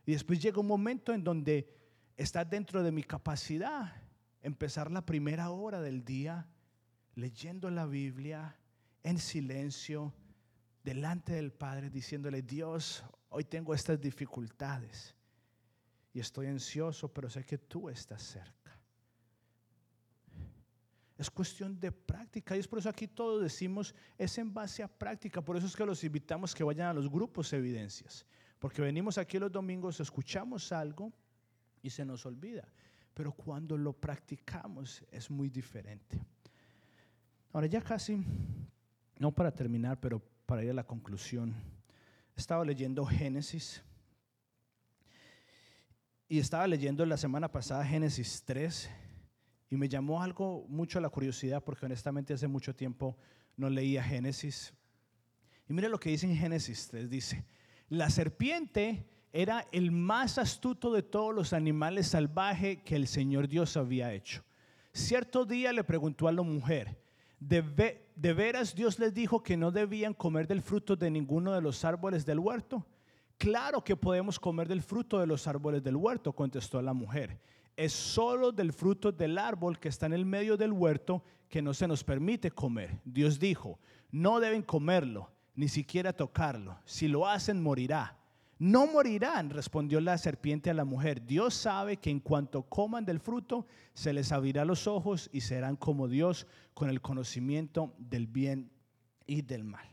[0.06, 1.74] Y después llega un momento en donde
[2.18, 3.96] está dentro de mi capacidad
[4.42, 6.48] empezar la primera hora del día
[7.16, 8.58] leyendo la Biblia
[9.04, 10.14] en silencio,
[10.84, 15.16] delante del Padre, diciéndole, Dios, hoy tengo estas dificultades
[16.14, 18.80] y estoy ansioso, pero sé que tú estás cerca.
[21.18, 24.88] Es cuestión de práctica y es por eso aquí todos decimos, es en base a
[24.88, 25.42] práctica.
[25.42, 28.26] Por eso es que los invitamos que vayan a los grupos evidencias.
[28.58, 31.12] Porque venimos aquí los domingos, escuchamos algo
[31.82, 32.66] y se nos olvida.
[33.14, 36.22] Pero cuando lo practicamos es muy diferente.
[37.52, 38.24] Ahora ya casi,
[39.18, 41.54] no para terminar, pero para ir a la conclusión.
[42.34, 43.84] Estaba leyendo Génesis
[46.32, 48.88] y estaba leyendo la semana pasada Génesis 3
[49.72, 53.18] y me llamó algo mucho la curiosidad porque honestamente hace mucho tiempo
[53.58, 54.72] no leía Génesis.
[55.68, 57.46] Y mire lo que dice en Génesis 3, dice,
[57.90, 63.76] la serpiente era el más astuto de todos los animales salvajes que el Señor Dios
[63.76, 64.44] había hecho.
[64.94, 67.02] Cierto día le preguntó a la mujer,
[67.40, 67.64] ¿de,
[68.16, 71.84] ¿de veras Dios les dijo que no debían comer del fruto de ninguno de los
[71.84, 72.86] árboles del huerto?
[73.40, 77.40] Claro que podemos comer del fruto de los árboles del huerto, contestó la mujer.
[77.78, 81.74] Es solo del fruto del árbol que está en el medio del huerto que no
[81.74, 83.00] se nos permite comer.
[83.06, 83.80] Dios dijo,
[84.12, 86.80] no deben comerlo, ni siquiera tocarlo.
[86.84, 88.18] Si lo hacen, morirá.
[88.58, 91.26] No morirán, respondió la serpiente a la mujer.
[91.26, 95.78] Dios sabe que en cuanto coman del fruto, se les abrirá los ojos y serán
[95.78, 98.70] como Dios con el conocimiento del bien
[99.26, 99.88] y del mal.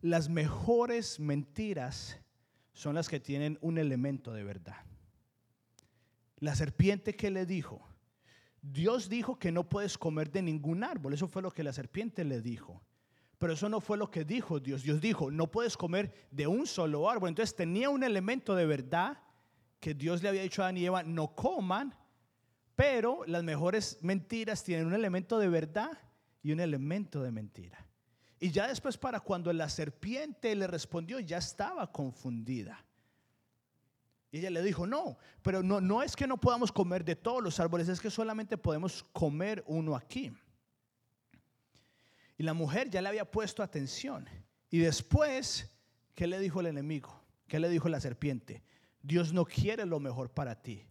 [0.00, 2.18] Las mejores mentiras
[2.74, 4.76] son las que tienen un elemento de verdad.
[6.40, 7.80] La serpiente que le dijo,
[8.60, 12.24] Dios dijo que no puedes comer de ningún árbol, eso fue lo que la serpiente
[12.24, 12.82] le dijo.
[13.38, 14.82] Pero eso no fue lo que dijo Dios.
[14.82, 17.28] Dios dijo, no puedes comer de un solo árbol.
[17.28, 19.18] Entonces tenía un elemento de verdad
[19.80, 21.94] que Dios le había dicho a Adán y Eva, no coman,
[22.74, 25.90] pero las mejores mentiras tienen un elemento de verdad
[26.42, 27.86] y un elemento de mentira.
[28.44, 32.84] Y ya después para cuando la serpiente le respondió, ya estaba confundida.
[34.30, 37.42] Y ella le dijo, no, pero no, no es que no podamos comer de todos
[37.42, 40.30] los árboles, es que solamente podemos comer uno aquí.
[42.36, 44.28] Y la mujer ya le había puesto atención.
[44.68, 45.74] Y después,
[46.14, 47.18] ¿qué le dijo el enemigo?
[47.48, 48.62] ¿Qué le dijo la serpiente?
[49.00, 50.86] Dios no quiere lo mejor para ti.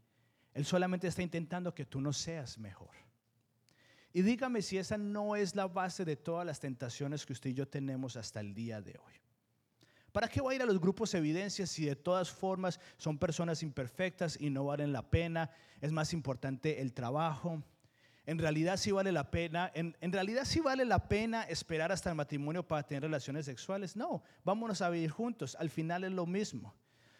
[0.55, 2.89] Él solamente está intentando que tú no seas mejor.
[4.13, 7.55] Y dígame si esa no es la base de todas las tentaciones que usted y
[7.55, 9.13] yo tenemos hasta el día de hoy.
[10.11, 13.63] ¿Para qué voy a ir a los grupos evidencias si de todas formas son personas
[13.63, 15.49] imperfectas y no valen la pena?
[15.81, 17.63] Es más importante el trabajo.
[18.27, 22.11] En realidad sí vale la pena, en, en, realidad sí vale la pena esperar hasta
[22.11, 23.95] el matrimonio para tener relaciones sexuales.
[23.95, 25.57] No, vámonos a vivir juntos.
[25.59, 26.75] Al final es lo mismo.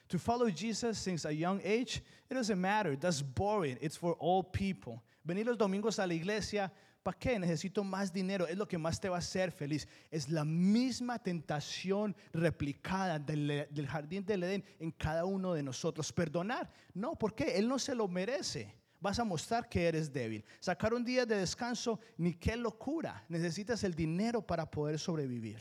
[0.10, 2.95] To follow Jesus since a young age, it doesn't matter.
[2.95, 3.79] That's boring.
[3.82, 5.01] It's for all people.
[5.23, 7.39] Venir los domingos a la iglesia, ¿para qué?
[7.39, 9.88] Necesito más dinero, es lo que más te va a hacer feliz.
[10.12, 16.12] Es la misma tentación replicada del, jardín del Edén en cada uno de nosotros.
[16.12, 17.57] Perdonar, no, ¿por qué?
[17.57, 20.45] Él no se lo merece vas a mostrar que eres débil.
[20.62, 23.25] Sacar un día de descanso, ni qué locura.
[23.27, 25.59] Necesitas el dinero para poder sobrevivir.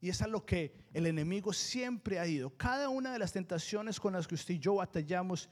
[0.00, 2.56] Y es a lo que el enemigo siempre ha ido.
[2.56, 5.50] Cada una de las tentaciones con las que usted y yo batallamos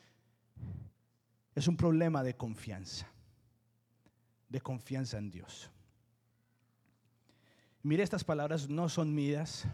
[1.57, 3.09] es un problema de confianza,
[4.49, 5.71] de confianza en Dios.
[7.83, 9.67] Mire, estas palabras no son mías,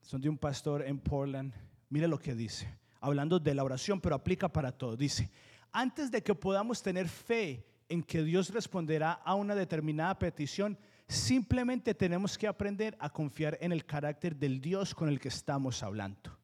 [0.00, 1.52] son de un pastor en Portland.
[1.90, 4.96] Mire lo que dice, hablando de la oración, pero aplica para todo.
[4.96, 5.30] Dice,
[5.72, 11.92] antes de que podamos tener fe en que Dios responderá a una determinada petición, simplemente
[11.92, 16.38] tenemos que aprender a confiar en el carácter del Dios con el que estamos hablando.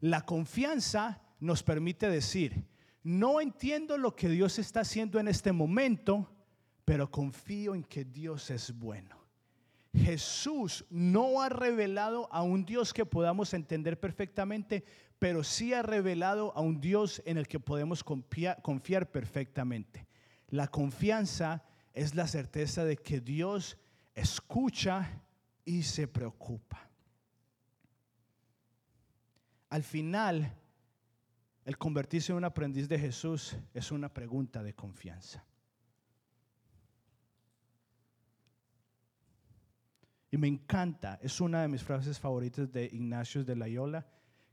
[0.00, 2.66] La confianza nos permite decir,
[3.08, 6.30] no entiendo lo que Dios está haciendo en este momento,
[6.84, 9.16] pero confío en que Dios es bueno.
[9.94, 14.84] Jesús no ha revelado a un Dios que podamos entender perfectamente,
[15.18, 20.06] pero sí ha revelado a un Dios en el que podemos confiar, perfectamente.
[20.50, 23.78] La confianza es la certeza de que Dios
[24.14, 25.22] escucha
[25.64, 26.90] y se preocupa.
[29.70, 30.54] Al final,
[31.68, 35.44] el convertirse en un aprendiz de Jesús es una pregunta de confianza.
[40.30, 44.06] Y me encanta, es una de mis frases favoritas de Ignacio de Loyola,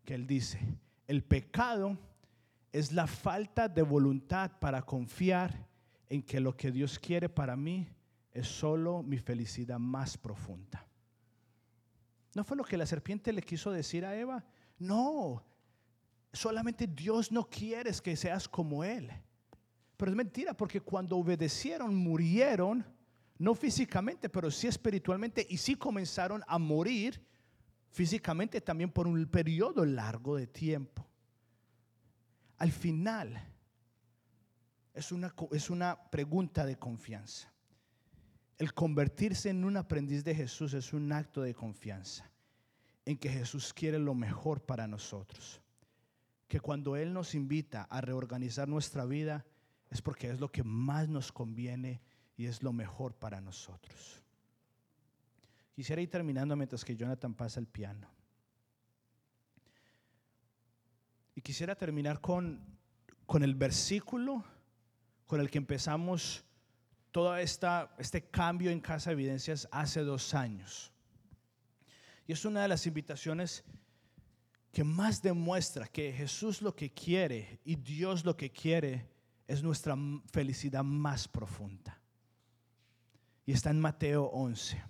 [0.03, 0.59] que él dice,
[1.07, 1.97] el pecado
[2.73, 5.69] es la falta de voluntad para confiar
[6.09, 7.87] en que lo que Dios quiere para mí
[8.33, 10.85] es solo mi felicidad más profunda.
[12.33, 14.43] ¿No fue lo que la serpiente le quiso decir a Eva?
[14.77, 15.45] No,
[16.35, 19.11] solamente Dios no quiere que seas como Él.
[19.97, 22.85] Pero es mentira porque cuando obedecieron murieron
[23.37, 27.21] no físicamente, pero sí espiritualmente, y sí comenzaron a morir
[27.91, 31.05] físicamente también por un periodo largo de tiempo.
[32.57, 33.41] Al final,
[34.93, 37.51] es una, es una pregunta de confianza.
[38.57, 42.29] El convertirse en un aprendiz de Jesús es un acto de confianza
[43.03, 45.61] en que Jesús quiere lo mejor para nosotros.
[46.47, 49.45] Que cuando Él nos invita a reorganizar nuestra vida
[49.89, 52.01] es porque es lo que más nos conviene
[52.37, 54.21] y es lo mejor para nosotros.
[55.73, 58.09] Quisiera ir terminando mientras que Jonathan pasa el piano.
[61.35, 62.63] Y quisiera terminar con,
[63.25, 64.43] con el versículo
[65.25, 66.45] con el que empezamos
[67.11, 70.91] todo esta, este cambio en Casa Evidencias hace dos años.
[72.27, 73.63] Y es una de las invitaciones
[74.75, 79.09] que más demuestra que Jesús lo que quiere y Dios lo que quiere
[79.47, 79.95] es nuestra
[80.33, 81.97] felicidad más profunda
[83.45, 84.83] y está en Mateo 11.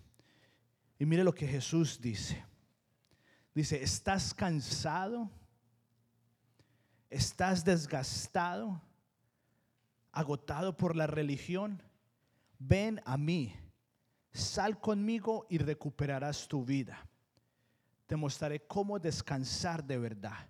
[0.98, 2.44] Y mire lo que Jesús dice.
[3.54, 5.30] Dice, ¿estás cansado?
[7.12, 8.82] ¿Estás desgastado?
[10.12, 11.84] ¿Agotado por la religión?
[12.58, 13.56] Ven a mí,
[14.34, 17.08] sal conmigo y recuperarás tu vida.
[18.06, 20.50] Te mostraré cómo descansar de verdad.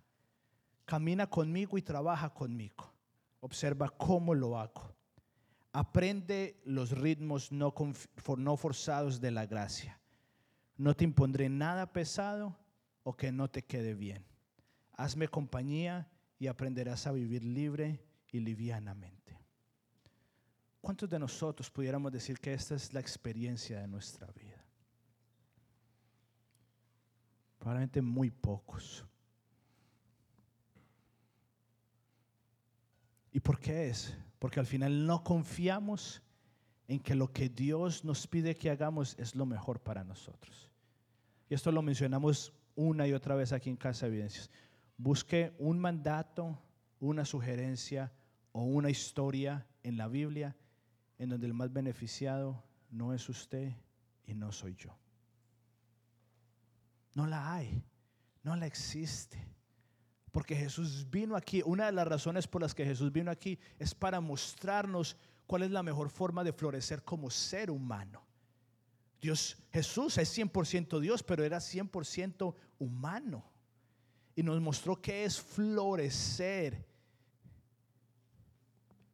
[0.85, 2.93] Camina conmigo y trabaja conmigo.
[3.39, 4.93] Observa cómo lo hago.
[5.71, 7.73] Aprende los ritmos no,
[8.57, 9.99] forzados de la gracia.
[10.77, 12.57] No te impondré nada pesado
[13.03, 14.25] o que no te quede bien.
[14.93, 17.99] Hazme compañía y aprenderás a vivir libre
[18.31, 19.37] y livianamente.
[20.81, 24.44] ¿Cuántos de nosotros pudiéramos decir que esta es la experiencia de nuestra vida?
[27.65, 29.03] Probablemente muy pocos.
[33.31, 34.15] ¿Y por qué es?
[34.37, 36.21] Porque al final no confiamos
[36.87, 40.69] en que lo que Dios nos pide que hagamos es lo mejor para nosotros.
[41.49, 44.51] Y esto lo mencionamos una y otra vez aquí en Casa Evidencias.
[44.95, 46.61] Busque un mandato,
[46.99, 48.13] una sugerencia
[48.51, 50.55] o una historia en la Biblia
[51.17, 53.73] en donde el más beneficiado no es usted
[54.27, 54.95] y no soy yo.
[57.15, 57.83] No la hay,
[58.43, 59.43] no la existe.
[60.31, 63.95] Porque Jesús vino aquí, una de las razones por las que Jesús vino aquí es
[63.95, 65.15] para mostrarnos
[65.47, 68.21] cuál es la mejor forma de florecer como ser humano.
[69.21, 73.45] Dios, Jesús es 100% Dios, pero era 100% humano.
[74.35, 76.85] Y nos mostró qué es florecer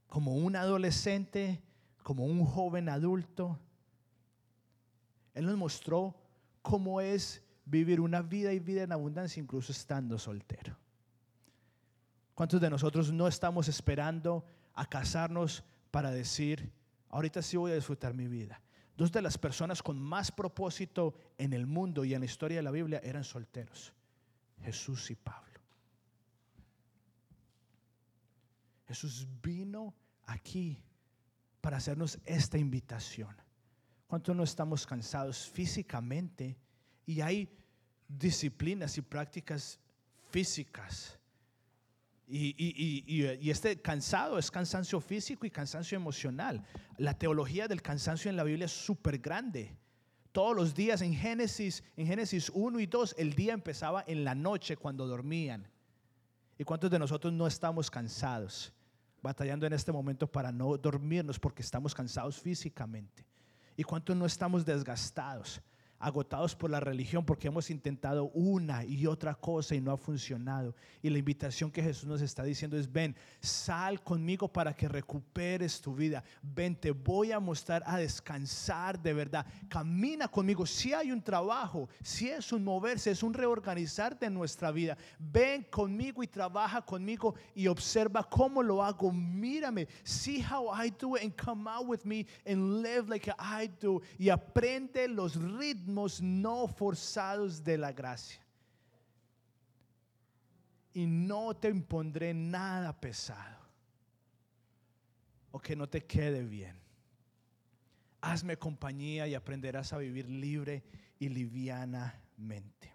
[0.07, 1.61] como un adolescente,
[2.01, 3.59] como un joven adulto.
[5.35, 6.15] Él nos mostró
[6.63, 10.77] cómo es vivir una vida y vida en abundancia, incluso estando soltero.
[12.35, 16.71] ¿Cuántos de nosotros no estamos esperando a casarnos para decir,
[17.09, 18.61] ahorita sí voy a disfrutar mi vida?
[18.97, 22.63] Dos de las personas con más propósito en el mundo y en la historia de
[22.63, 23.93] la Biblia eran solteros,
[24.61, 25.59] Jesús y Pablo.
[28.85, 29.93] Jesús vino
[30.25, 30.83] aquí
[31.61, 33.33] para hacernos esta invitación.
[34.07, 36.57] ¿Cuántos no estamos cansados físicamente
[37.11, 37.49] y hay
[38.07, 39.79] disciplinas y prácticas
[40.29, 41.19] físicas
[42.33, 46.63] y, este cansado es cansancio físico y cansancio emocional.
[46.97, 49.75] La teología del cansancio en la Biblia es súper grande.
[50.31, 54.33] Todos los días en Génesis, en Génesis 1 y 2, el día empezaba en la
[54.33, 55.67] noche cuando dormían.
[56.57, 58.71] ¿Y cuántos de nosotros no estamos cansados?
[59.21, 63.25] Batallando en este momento para no dormirnos porque estamos cansados físicamente.
[63.75, 65.61] ¿Y cuántos no estamos desgastados?
[66.01, 70.75] Agotados por la religión porque hemos intentado una y otra cosa y no ha funcionado.
[71.01, 75.79] Y la invitación que Jesús nos está diciendo es, ven, sal conmigo para que recuperes
[75.79, 76.23] tu vida.
[76.41, 79.45] Ven, te voy a mostrar a descansar de verdad.
[79.69, 80.65] Camina conmigo.
[80.65, 84.97] Si hay un trabajo, si es un moverse, es un reorganizar de nuestra vida.
[85.19, 89.11] Ven conmigo y trabaja conmigo y observa cómo lo hago.
[89.11, 89.87] Mírame.
[90.03, 94.01] See how I do it and come out with me and live like I do.
[94.17, 95.90] Y aprende los ritmos
[96.21, 98.41] no forzados de la gracia.
[100.93, 103.59] Y no te impondré nada pesado
[105.51, 106.75] o que no te quede bien.
[108.21, 110.83] Hazme compañía y aprenderás a vivir libre
[111.19, 112.93] y livianamente.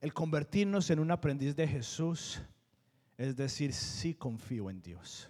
[0.00, 2.40] El convertirnos en un aprendiz de Jesús
[3.16, 5.28] es decir, sí confío en Dios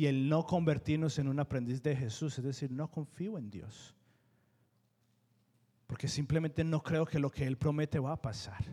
[0.00, 3.94] y el no convertirnos en un aprendiz de Jesús, es decir, no confío en Dios.
[5.86, 8.64] Porque simplemente no creo que lo que Él promete va a pasar.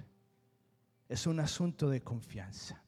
[1.09, 2.81] Es un asunto de confianza.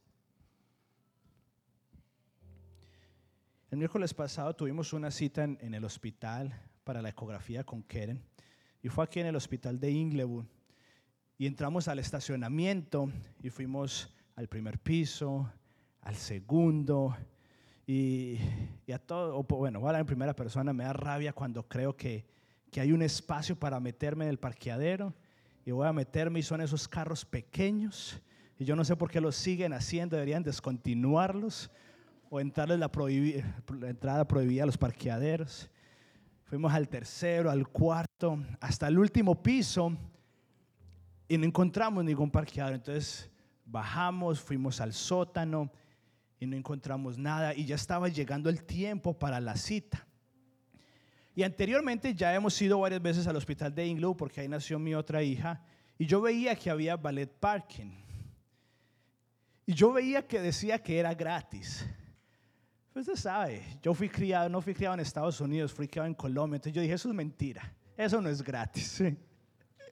[3.69, 8.23] El miércoles pasado tuvimos una cita en, el hospital para la ecografía con Keren.
[8.81, 10.45] Y fue aquí en el hospital de Inglewood.
[11.37, 13.11] Y entramos al estacionamiento
[13.43, 15.51] y fuimos al primer piso,
[15.99, 17.17] al segundo,
[17.91, 18.37] y,
[18.93, 22.23] a todo, bueno, voy a hablar en primera persona, me da rabia cuando creo que,
[22.69, 25.11] que hay un espacio para meterme en el parqueadero
[25.65, 28.21] y voy a meterme y son esos carros pequeños
[28.59, 31.71] y yo no sé por qué los siguen haciendo, deberían descontinuarlos
[32.29, 32.91] o entrarles la,
[33.79, 35.67] la entrada prohibida a los parqueaderos.
[36.43, 39.97] Fuimos al tercero, al cuarto, hasta el último piso
[41.27, 42.75] y no encontramos ningún parqueadero.
[42.75, 43.31] Entonces
[43.65, 45.71] bajamos, fuimos al sótano
[46.39, 50.05] y no encontramos nada y ya estaba llegando el tiempo para la cita.
[51.35, 54.95] Y anteriormente ya hemos ido varias veces al hospital de Inglewood porque ahí nació mi
[54.95, 55.61] otra hija
[55.97, 57.91] y yo veía que había ballet parking.
[59.65, 61.85] Y yo veía que decía que era gratis.
[62.91, 66.15] Pues usted sabe, yo fui criado, no fui criado en Estados Unidos, fui criado en
[66.15, 69.03] Colombia, entonces yo dije, eso es mentira, eso no es gratis.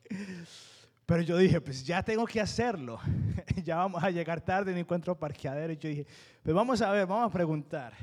[1.07, 2.99] Pero yo dije, pues ya tengo que hacerlo.
[3.63, 5.71] ya vamos a llegar tarde, no encuentro parqueadero.
[5.71, 6.05] Y yo dije,
[6.43, 7.93] pues vamos a ver, vamos a preguntar.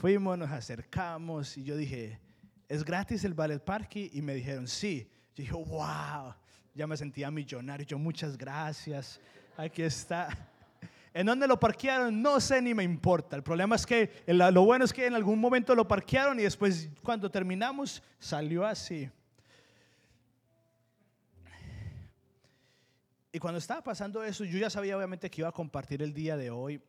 [0.00, 2.18] Fuimos, nos acercamos y yo dije,
[2.68, 4.08] ¿es gratis el ballet parking?
[4.12, 5.08] Y me dijeron, sí.
[5.36, 6.34] Yo dije, wow,
[6.74, 7.86] ya me sentía millonario.
[7.86, 9.20] Yo, muchas gracias.
[9.56, 10.28] Aquí está.
[11.14, 12.20] ¿En dónde lo parquearon?
[12.20, 13.36] No sé ni me importa.
[13.36, 16.88] El problema es que lo bueno es que en algún momento lo parquearon y después
[17.00, 19.08] cuando terminamos salió así.
[23.34, 26.36] Y cuando estaba pasando eso, yo ya sabía obviamente que iba a compartir el día
[26.36, 26.80] de hoy.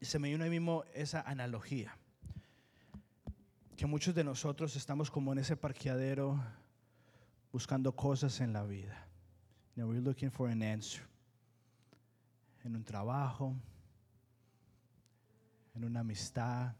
[0.00, 1.96] Se me vino ahí mismo esa analogía.
[3.76, 6.36] Que muchos de nosotros estamos como en ese parqueadero
[7.52, 9.06] buscando cosas en la vida.
[9.76, 11.06] You we're looking for an answer.
[12.64, 13.54] En un trabajo,
[15.76, 16.74] en una amistad,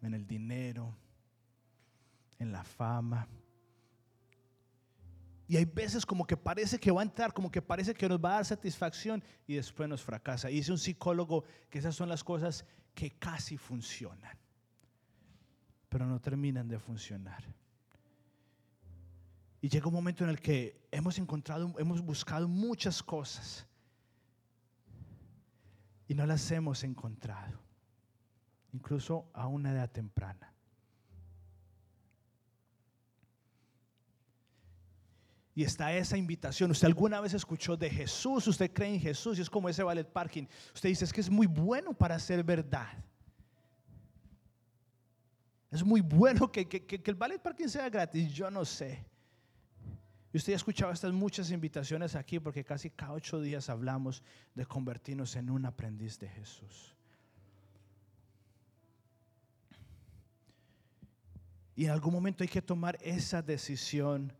[0.00, 0.96] en el dinero,
[2.38, 3.28] en la fama.
[5.48, 8.22] Y hay veces como que parece que va a entrar, como que parece que nos
[8.22, 10.50] va a dar satisfacción y después nos fracasa.
[10.50, 14.36] Y dice un psicólogo que esas son las cosas que casi funcionan,
[15.88, 17.42] pero no terminan de funcionar.
[19.62, 23.66] Y llega un momento en el que hemos encontrado, hemos buscado muchas cosas
[26.06, 27.58] y no las hemos encontrado,
[28.72, 30.52] incluso a una edad temprana.
[35.58, 36.70] Y está esa invitación.
[36.70, 40.06] Usted alguna vez escuchó de Jesús, usted cree en Jesús y es como ese ballet
[40.06, 40.44] parking.
[40.72, 42.86] Usted dice, es que es muy bueno para ser verdad.
[45.68, 49.04] Es muy bueno que, que, el ballet parking sea gratis, yo no sé.
[50.32, 54.22] Y usted ha escuchado estas muchas invitaciones aquí porque casi cada ocho días hablamos
[54.54, 56.94] de convertirnos en un aprendiz de Jesús.
[61.74, 64.32] Y en algún momento hay que tomar esa decisión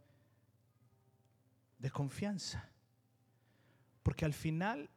[1.79, 2.69] de confianza.
[4.03, 4.91] Porque al final,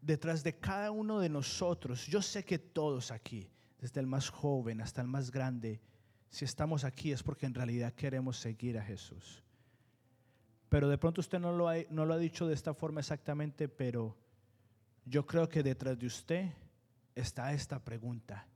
[0.00, 4.80] detrás de cada uno de nosotros, yo sé que todos aquí, desde el más joven
[4.80, 5.80] hasta el más grande,
[6.30, 9.42] si estamos aquí es porque en realidad queremos seguir a Jesús.
[10.68, 13.68] Pero de pronto usted no lo ha, no lo ha dicho de esta forma exactamente,
[13.68, 14.16] pero
[15.04, 16.50] yo creo que detrás de usted
[17.14, 18.46] está esta pregunta.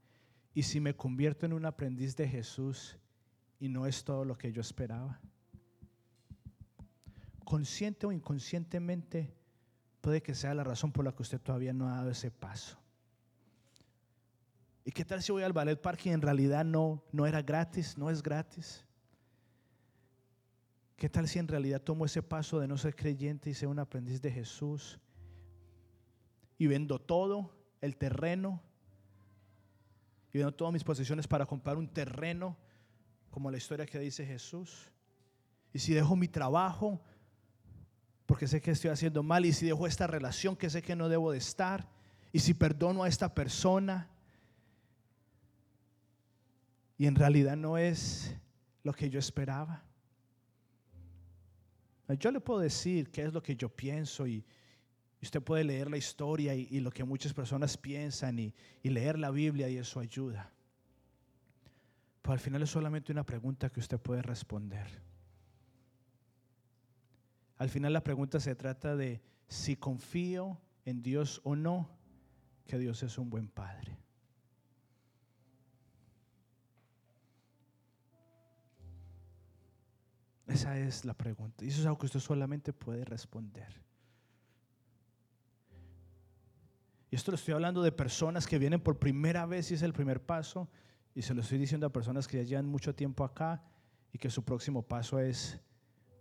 [0.53, 2.97] ¿Y si me convierto en un aprendiz de Jesús
[3.59, 5.19] y no es todo lo que yo esperaba?
[7.47, 9.33] Consciente o inconscientemente,
[10.01, 12.77] puede que sea la razón por la que usted todavía no ha dado ese paso.
[14.83, 17.97] ¿Y qué tal si voy al ballet park y en realidad no, no era gratis,
[17.97, 18.83] no es gratis?
[20.97, 23.79] ¿Qué tal si en realidad tomo ese paso de no ser creyente y ser un
[23.79, 24.99] aprendiz de Jesús?
[26.57, 28.61] Y vendo todo, el terreno,
[30.33, 32.57] y vendo todas mis posesiones para comprar un terreno,
[33.29, 34.91] como la historia que dice Jesús.
[35.71, 37.01] Y si dejo mi trabajo,
[38.27, 41.09] porque sé que estoy haciendo mal, y si dejo esta relación que sé que no
[41.09, 41.89] debo de estar,
[42.31, 44.09] y si perdono a esta persona,
[46.97, 48.35] y en realidad no es
[48.83, 49.83] lo que yo esperaba.
[52.19, 54.45] Yo le puedo decir qué es lo que yo pienso y
[55.21, 58.53] usted puede leer la historia y, lo que muchas personas piensan y,
[58.83, 60.51] leer la Biblia y eso ayuda.
[62.21, 64.87] Pero al final es solamente una pregunta que usted puede responder.
[67.57, 71.89] Al final la pregunta se trata de si confío en Dios o no,
[72.65, 73.97] que Dios es un buen Padre.
[80.47, 81.65] Esa es la pregunta.
[81.65, 83.81] Y eso es algo que usted solamente puede responder.
[87.09, 89.93] Y esto lo estoy hablando de personas que vienen por primera vez y es el
[89.93, 90.69] primer paso.
[91.15, 93.63] Y se lo estoy diciendo a personas que ya llevan mucho tiempo acá
[94.11, 95.59] y que su próximo paso es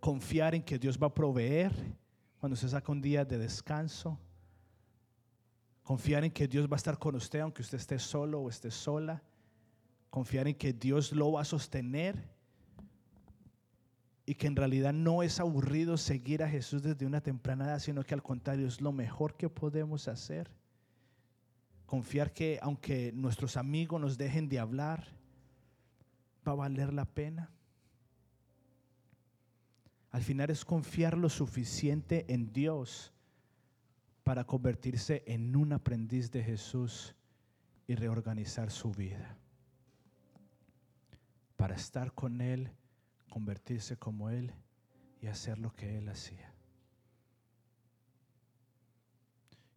[0.07, 1.73] confiar en que Dios va a proveer
[2.39, 4.17] cuando se saca un día de descanso.
[5.83, 8.71] Confiar en que Dios va a estar con usted aunque usted esté solo o esté
[8.71, 9.21] sola.
[10.09, 12.15] Confiar en que Dios lo va a sostener
[14.25, 18.05] y que en realidad no es aburrido seguir a Jesús desde una temprana edad, sino
[18.05, 20.49] que al contrario es lo mejor que podemos hacer.
[21.85, 25.09] Confiar que aunque nuestros amigos nos dejen de hablar,
[26.47, 27.56] va a valer la pena.
[30.17, 33.13] Al final es confiar lo suficiente en Dios
[34.25, 37.15] para convertirse en un aprendiz de Jesús
[37.87, 39.37] y reorganizar su vida.
[41.59, 42.71] Para estar con Él
[43.29, 44.55] convertirse como Él
[45.21, 46.51] y hacer lo que Él hacía.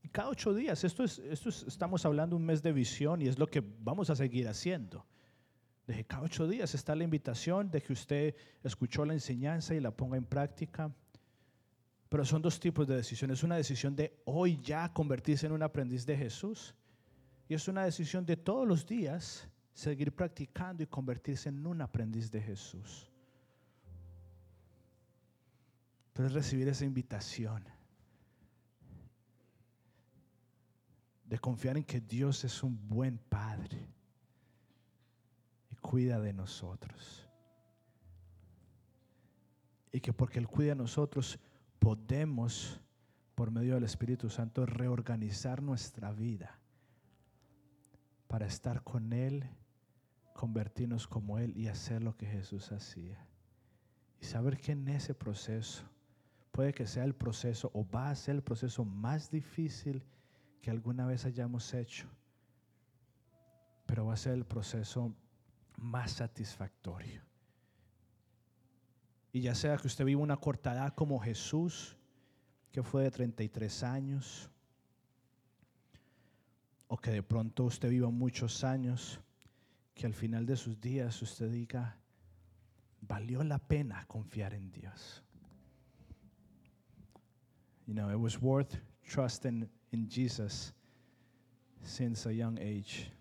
[0.04, 3.38] Y cada ocho días, esto es, esto estamos hablando un mes de visión y es
[3.38, 5.06] lo que vamos a seguir haciendo.
[5.90, 9.90] De cada ocho días está la invitación de que usted escuchó la enseñanza y la
[9.90, 10.94] ponga en práctica.
[12.10, 13.42] Pero son dos tipos de decisiones.
[13.42, 16.76] Una decisión de hoy ya convertirse en un aprendiz de Jesús.
[17.48, 22.30] Y es una decisión de todos los días seguir practicando y convertirse en un aprendiz
[22.30, 23.10] de Jesús.
[26.14, 27.64] es recibir esa invitación
[31.26, 33.89] de confiar en que Dios es un buen Padre
[35.90, 37.28] cuida de nosotros.
[39.92, 41.40] Y que porque Él cuida de nosotros
[41.80, 42.80] podemos,
[43.34, 46.60] por medio del Espíritu Santo, reorganizar nuestra vida
[48.28, 49.50] para estar con Él,
[50.36, 53.26] convertirnos como Él y hacer lo que Jesús hacía.
[54.22, 55.86] Y saber que en ese proceso
[56.52, 60.06] puede que sea el proceso o va a ser el proceso más difícil
[60.62, 62.08] que alguna vez hayamos hecho,
[63.88, 65.16] pero va a ser el proceso
[65.82, 67.22] más satisfactorio.
[69.32, 71.98] Y ya sea que usted viva una corta edad como Jesús,
[72.72, 74.50] que fue de 33 años,
[76.88, 79.20] o que de pronto usted viva muchos años,
[79.94, 81.98] que al final de sus días usted diga,
[83.02, 85.24] valió la pena confiar en Dios.
[87.86, 90.74] You know, it was worth trusting in Jesus
[91.82, 93.12] since a young age.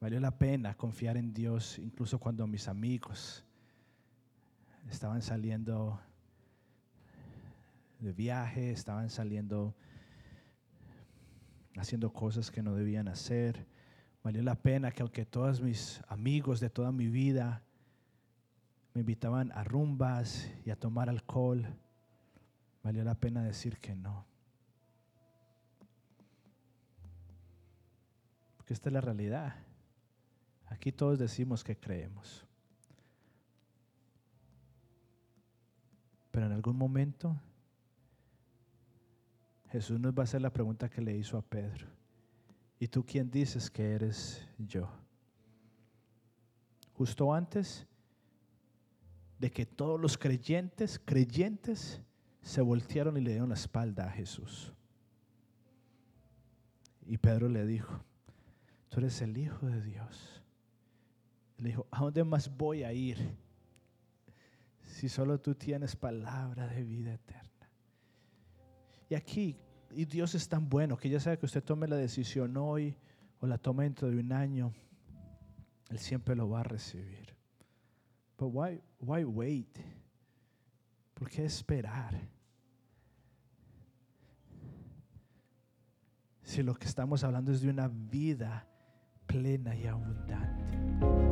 [0.00, 3.44] Valió la pena confiar en Dios, incluso cuando mis amigos
[4.88, 6.00] estaban saliendo
[7.98, 9.74] de viaje, estaban saliendo
[11.76, 13.66] haciendo cosas que no debían hacer.
[14.22, 17.62] Valió la pena que aunque todos mis amigos de toda mi vida
[18.94, 21.66] me invitaban a rumbas y a tomar alcohol,
[22.82, 24.26] valió la pena decir que no.
[28.56, 29.54] Porque esta es la realidad.
[30.70, 32.46] Aquí todos decimos que creemos.
[36.30, 37.40] Pero en algún momento
[39.70, 41.86] Jesús nos va a hacer la pregunta que le hizo a Pedro.
[42.78, 44.88] ¿Y tú quién dices que eres yo?
[46.94, 47.86] Justo antes
[49.38, 52.00] de que todos los creyentes, creyentes,
[52.42, 54.72] se voltearon y le dieron la espalda a Jesús.
[57.06, 58.00] Y Pedro le dijo,
[58.88, 60.37] tú eres el Hijo de Dios.
[61.58, 63.18] Le dijo, ¿a dónde más voy a ir
[64.84, 67.70] si solo tú tienes palabra de vida eterna?
[69.08, 69.56] Y aquí,
[69.90, 72.96] y Dios es tan bueno que ya sabe que usted tome la decisión hoy
[73.40, 74.72] o la toma dentro de un año,
[75.88, 77.34] Él siempre lo va a recibir.
[78.38, 79.78] But why, why wait?
[81.14, 82.14] ¿Por qué esperar?
[86.42, 88.66] Si lo que estamos hablando es de una vida
[89.26, 91.27] plena y abundante.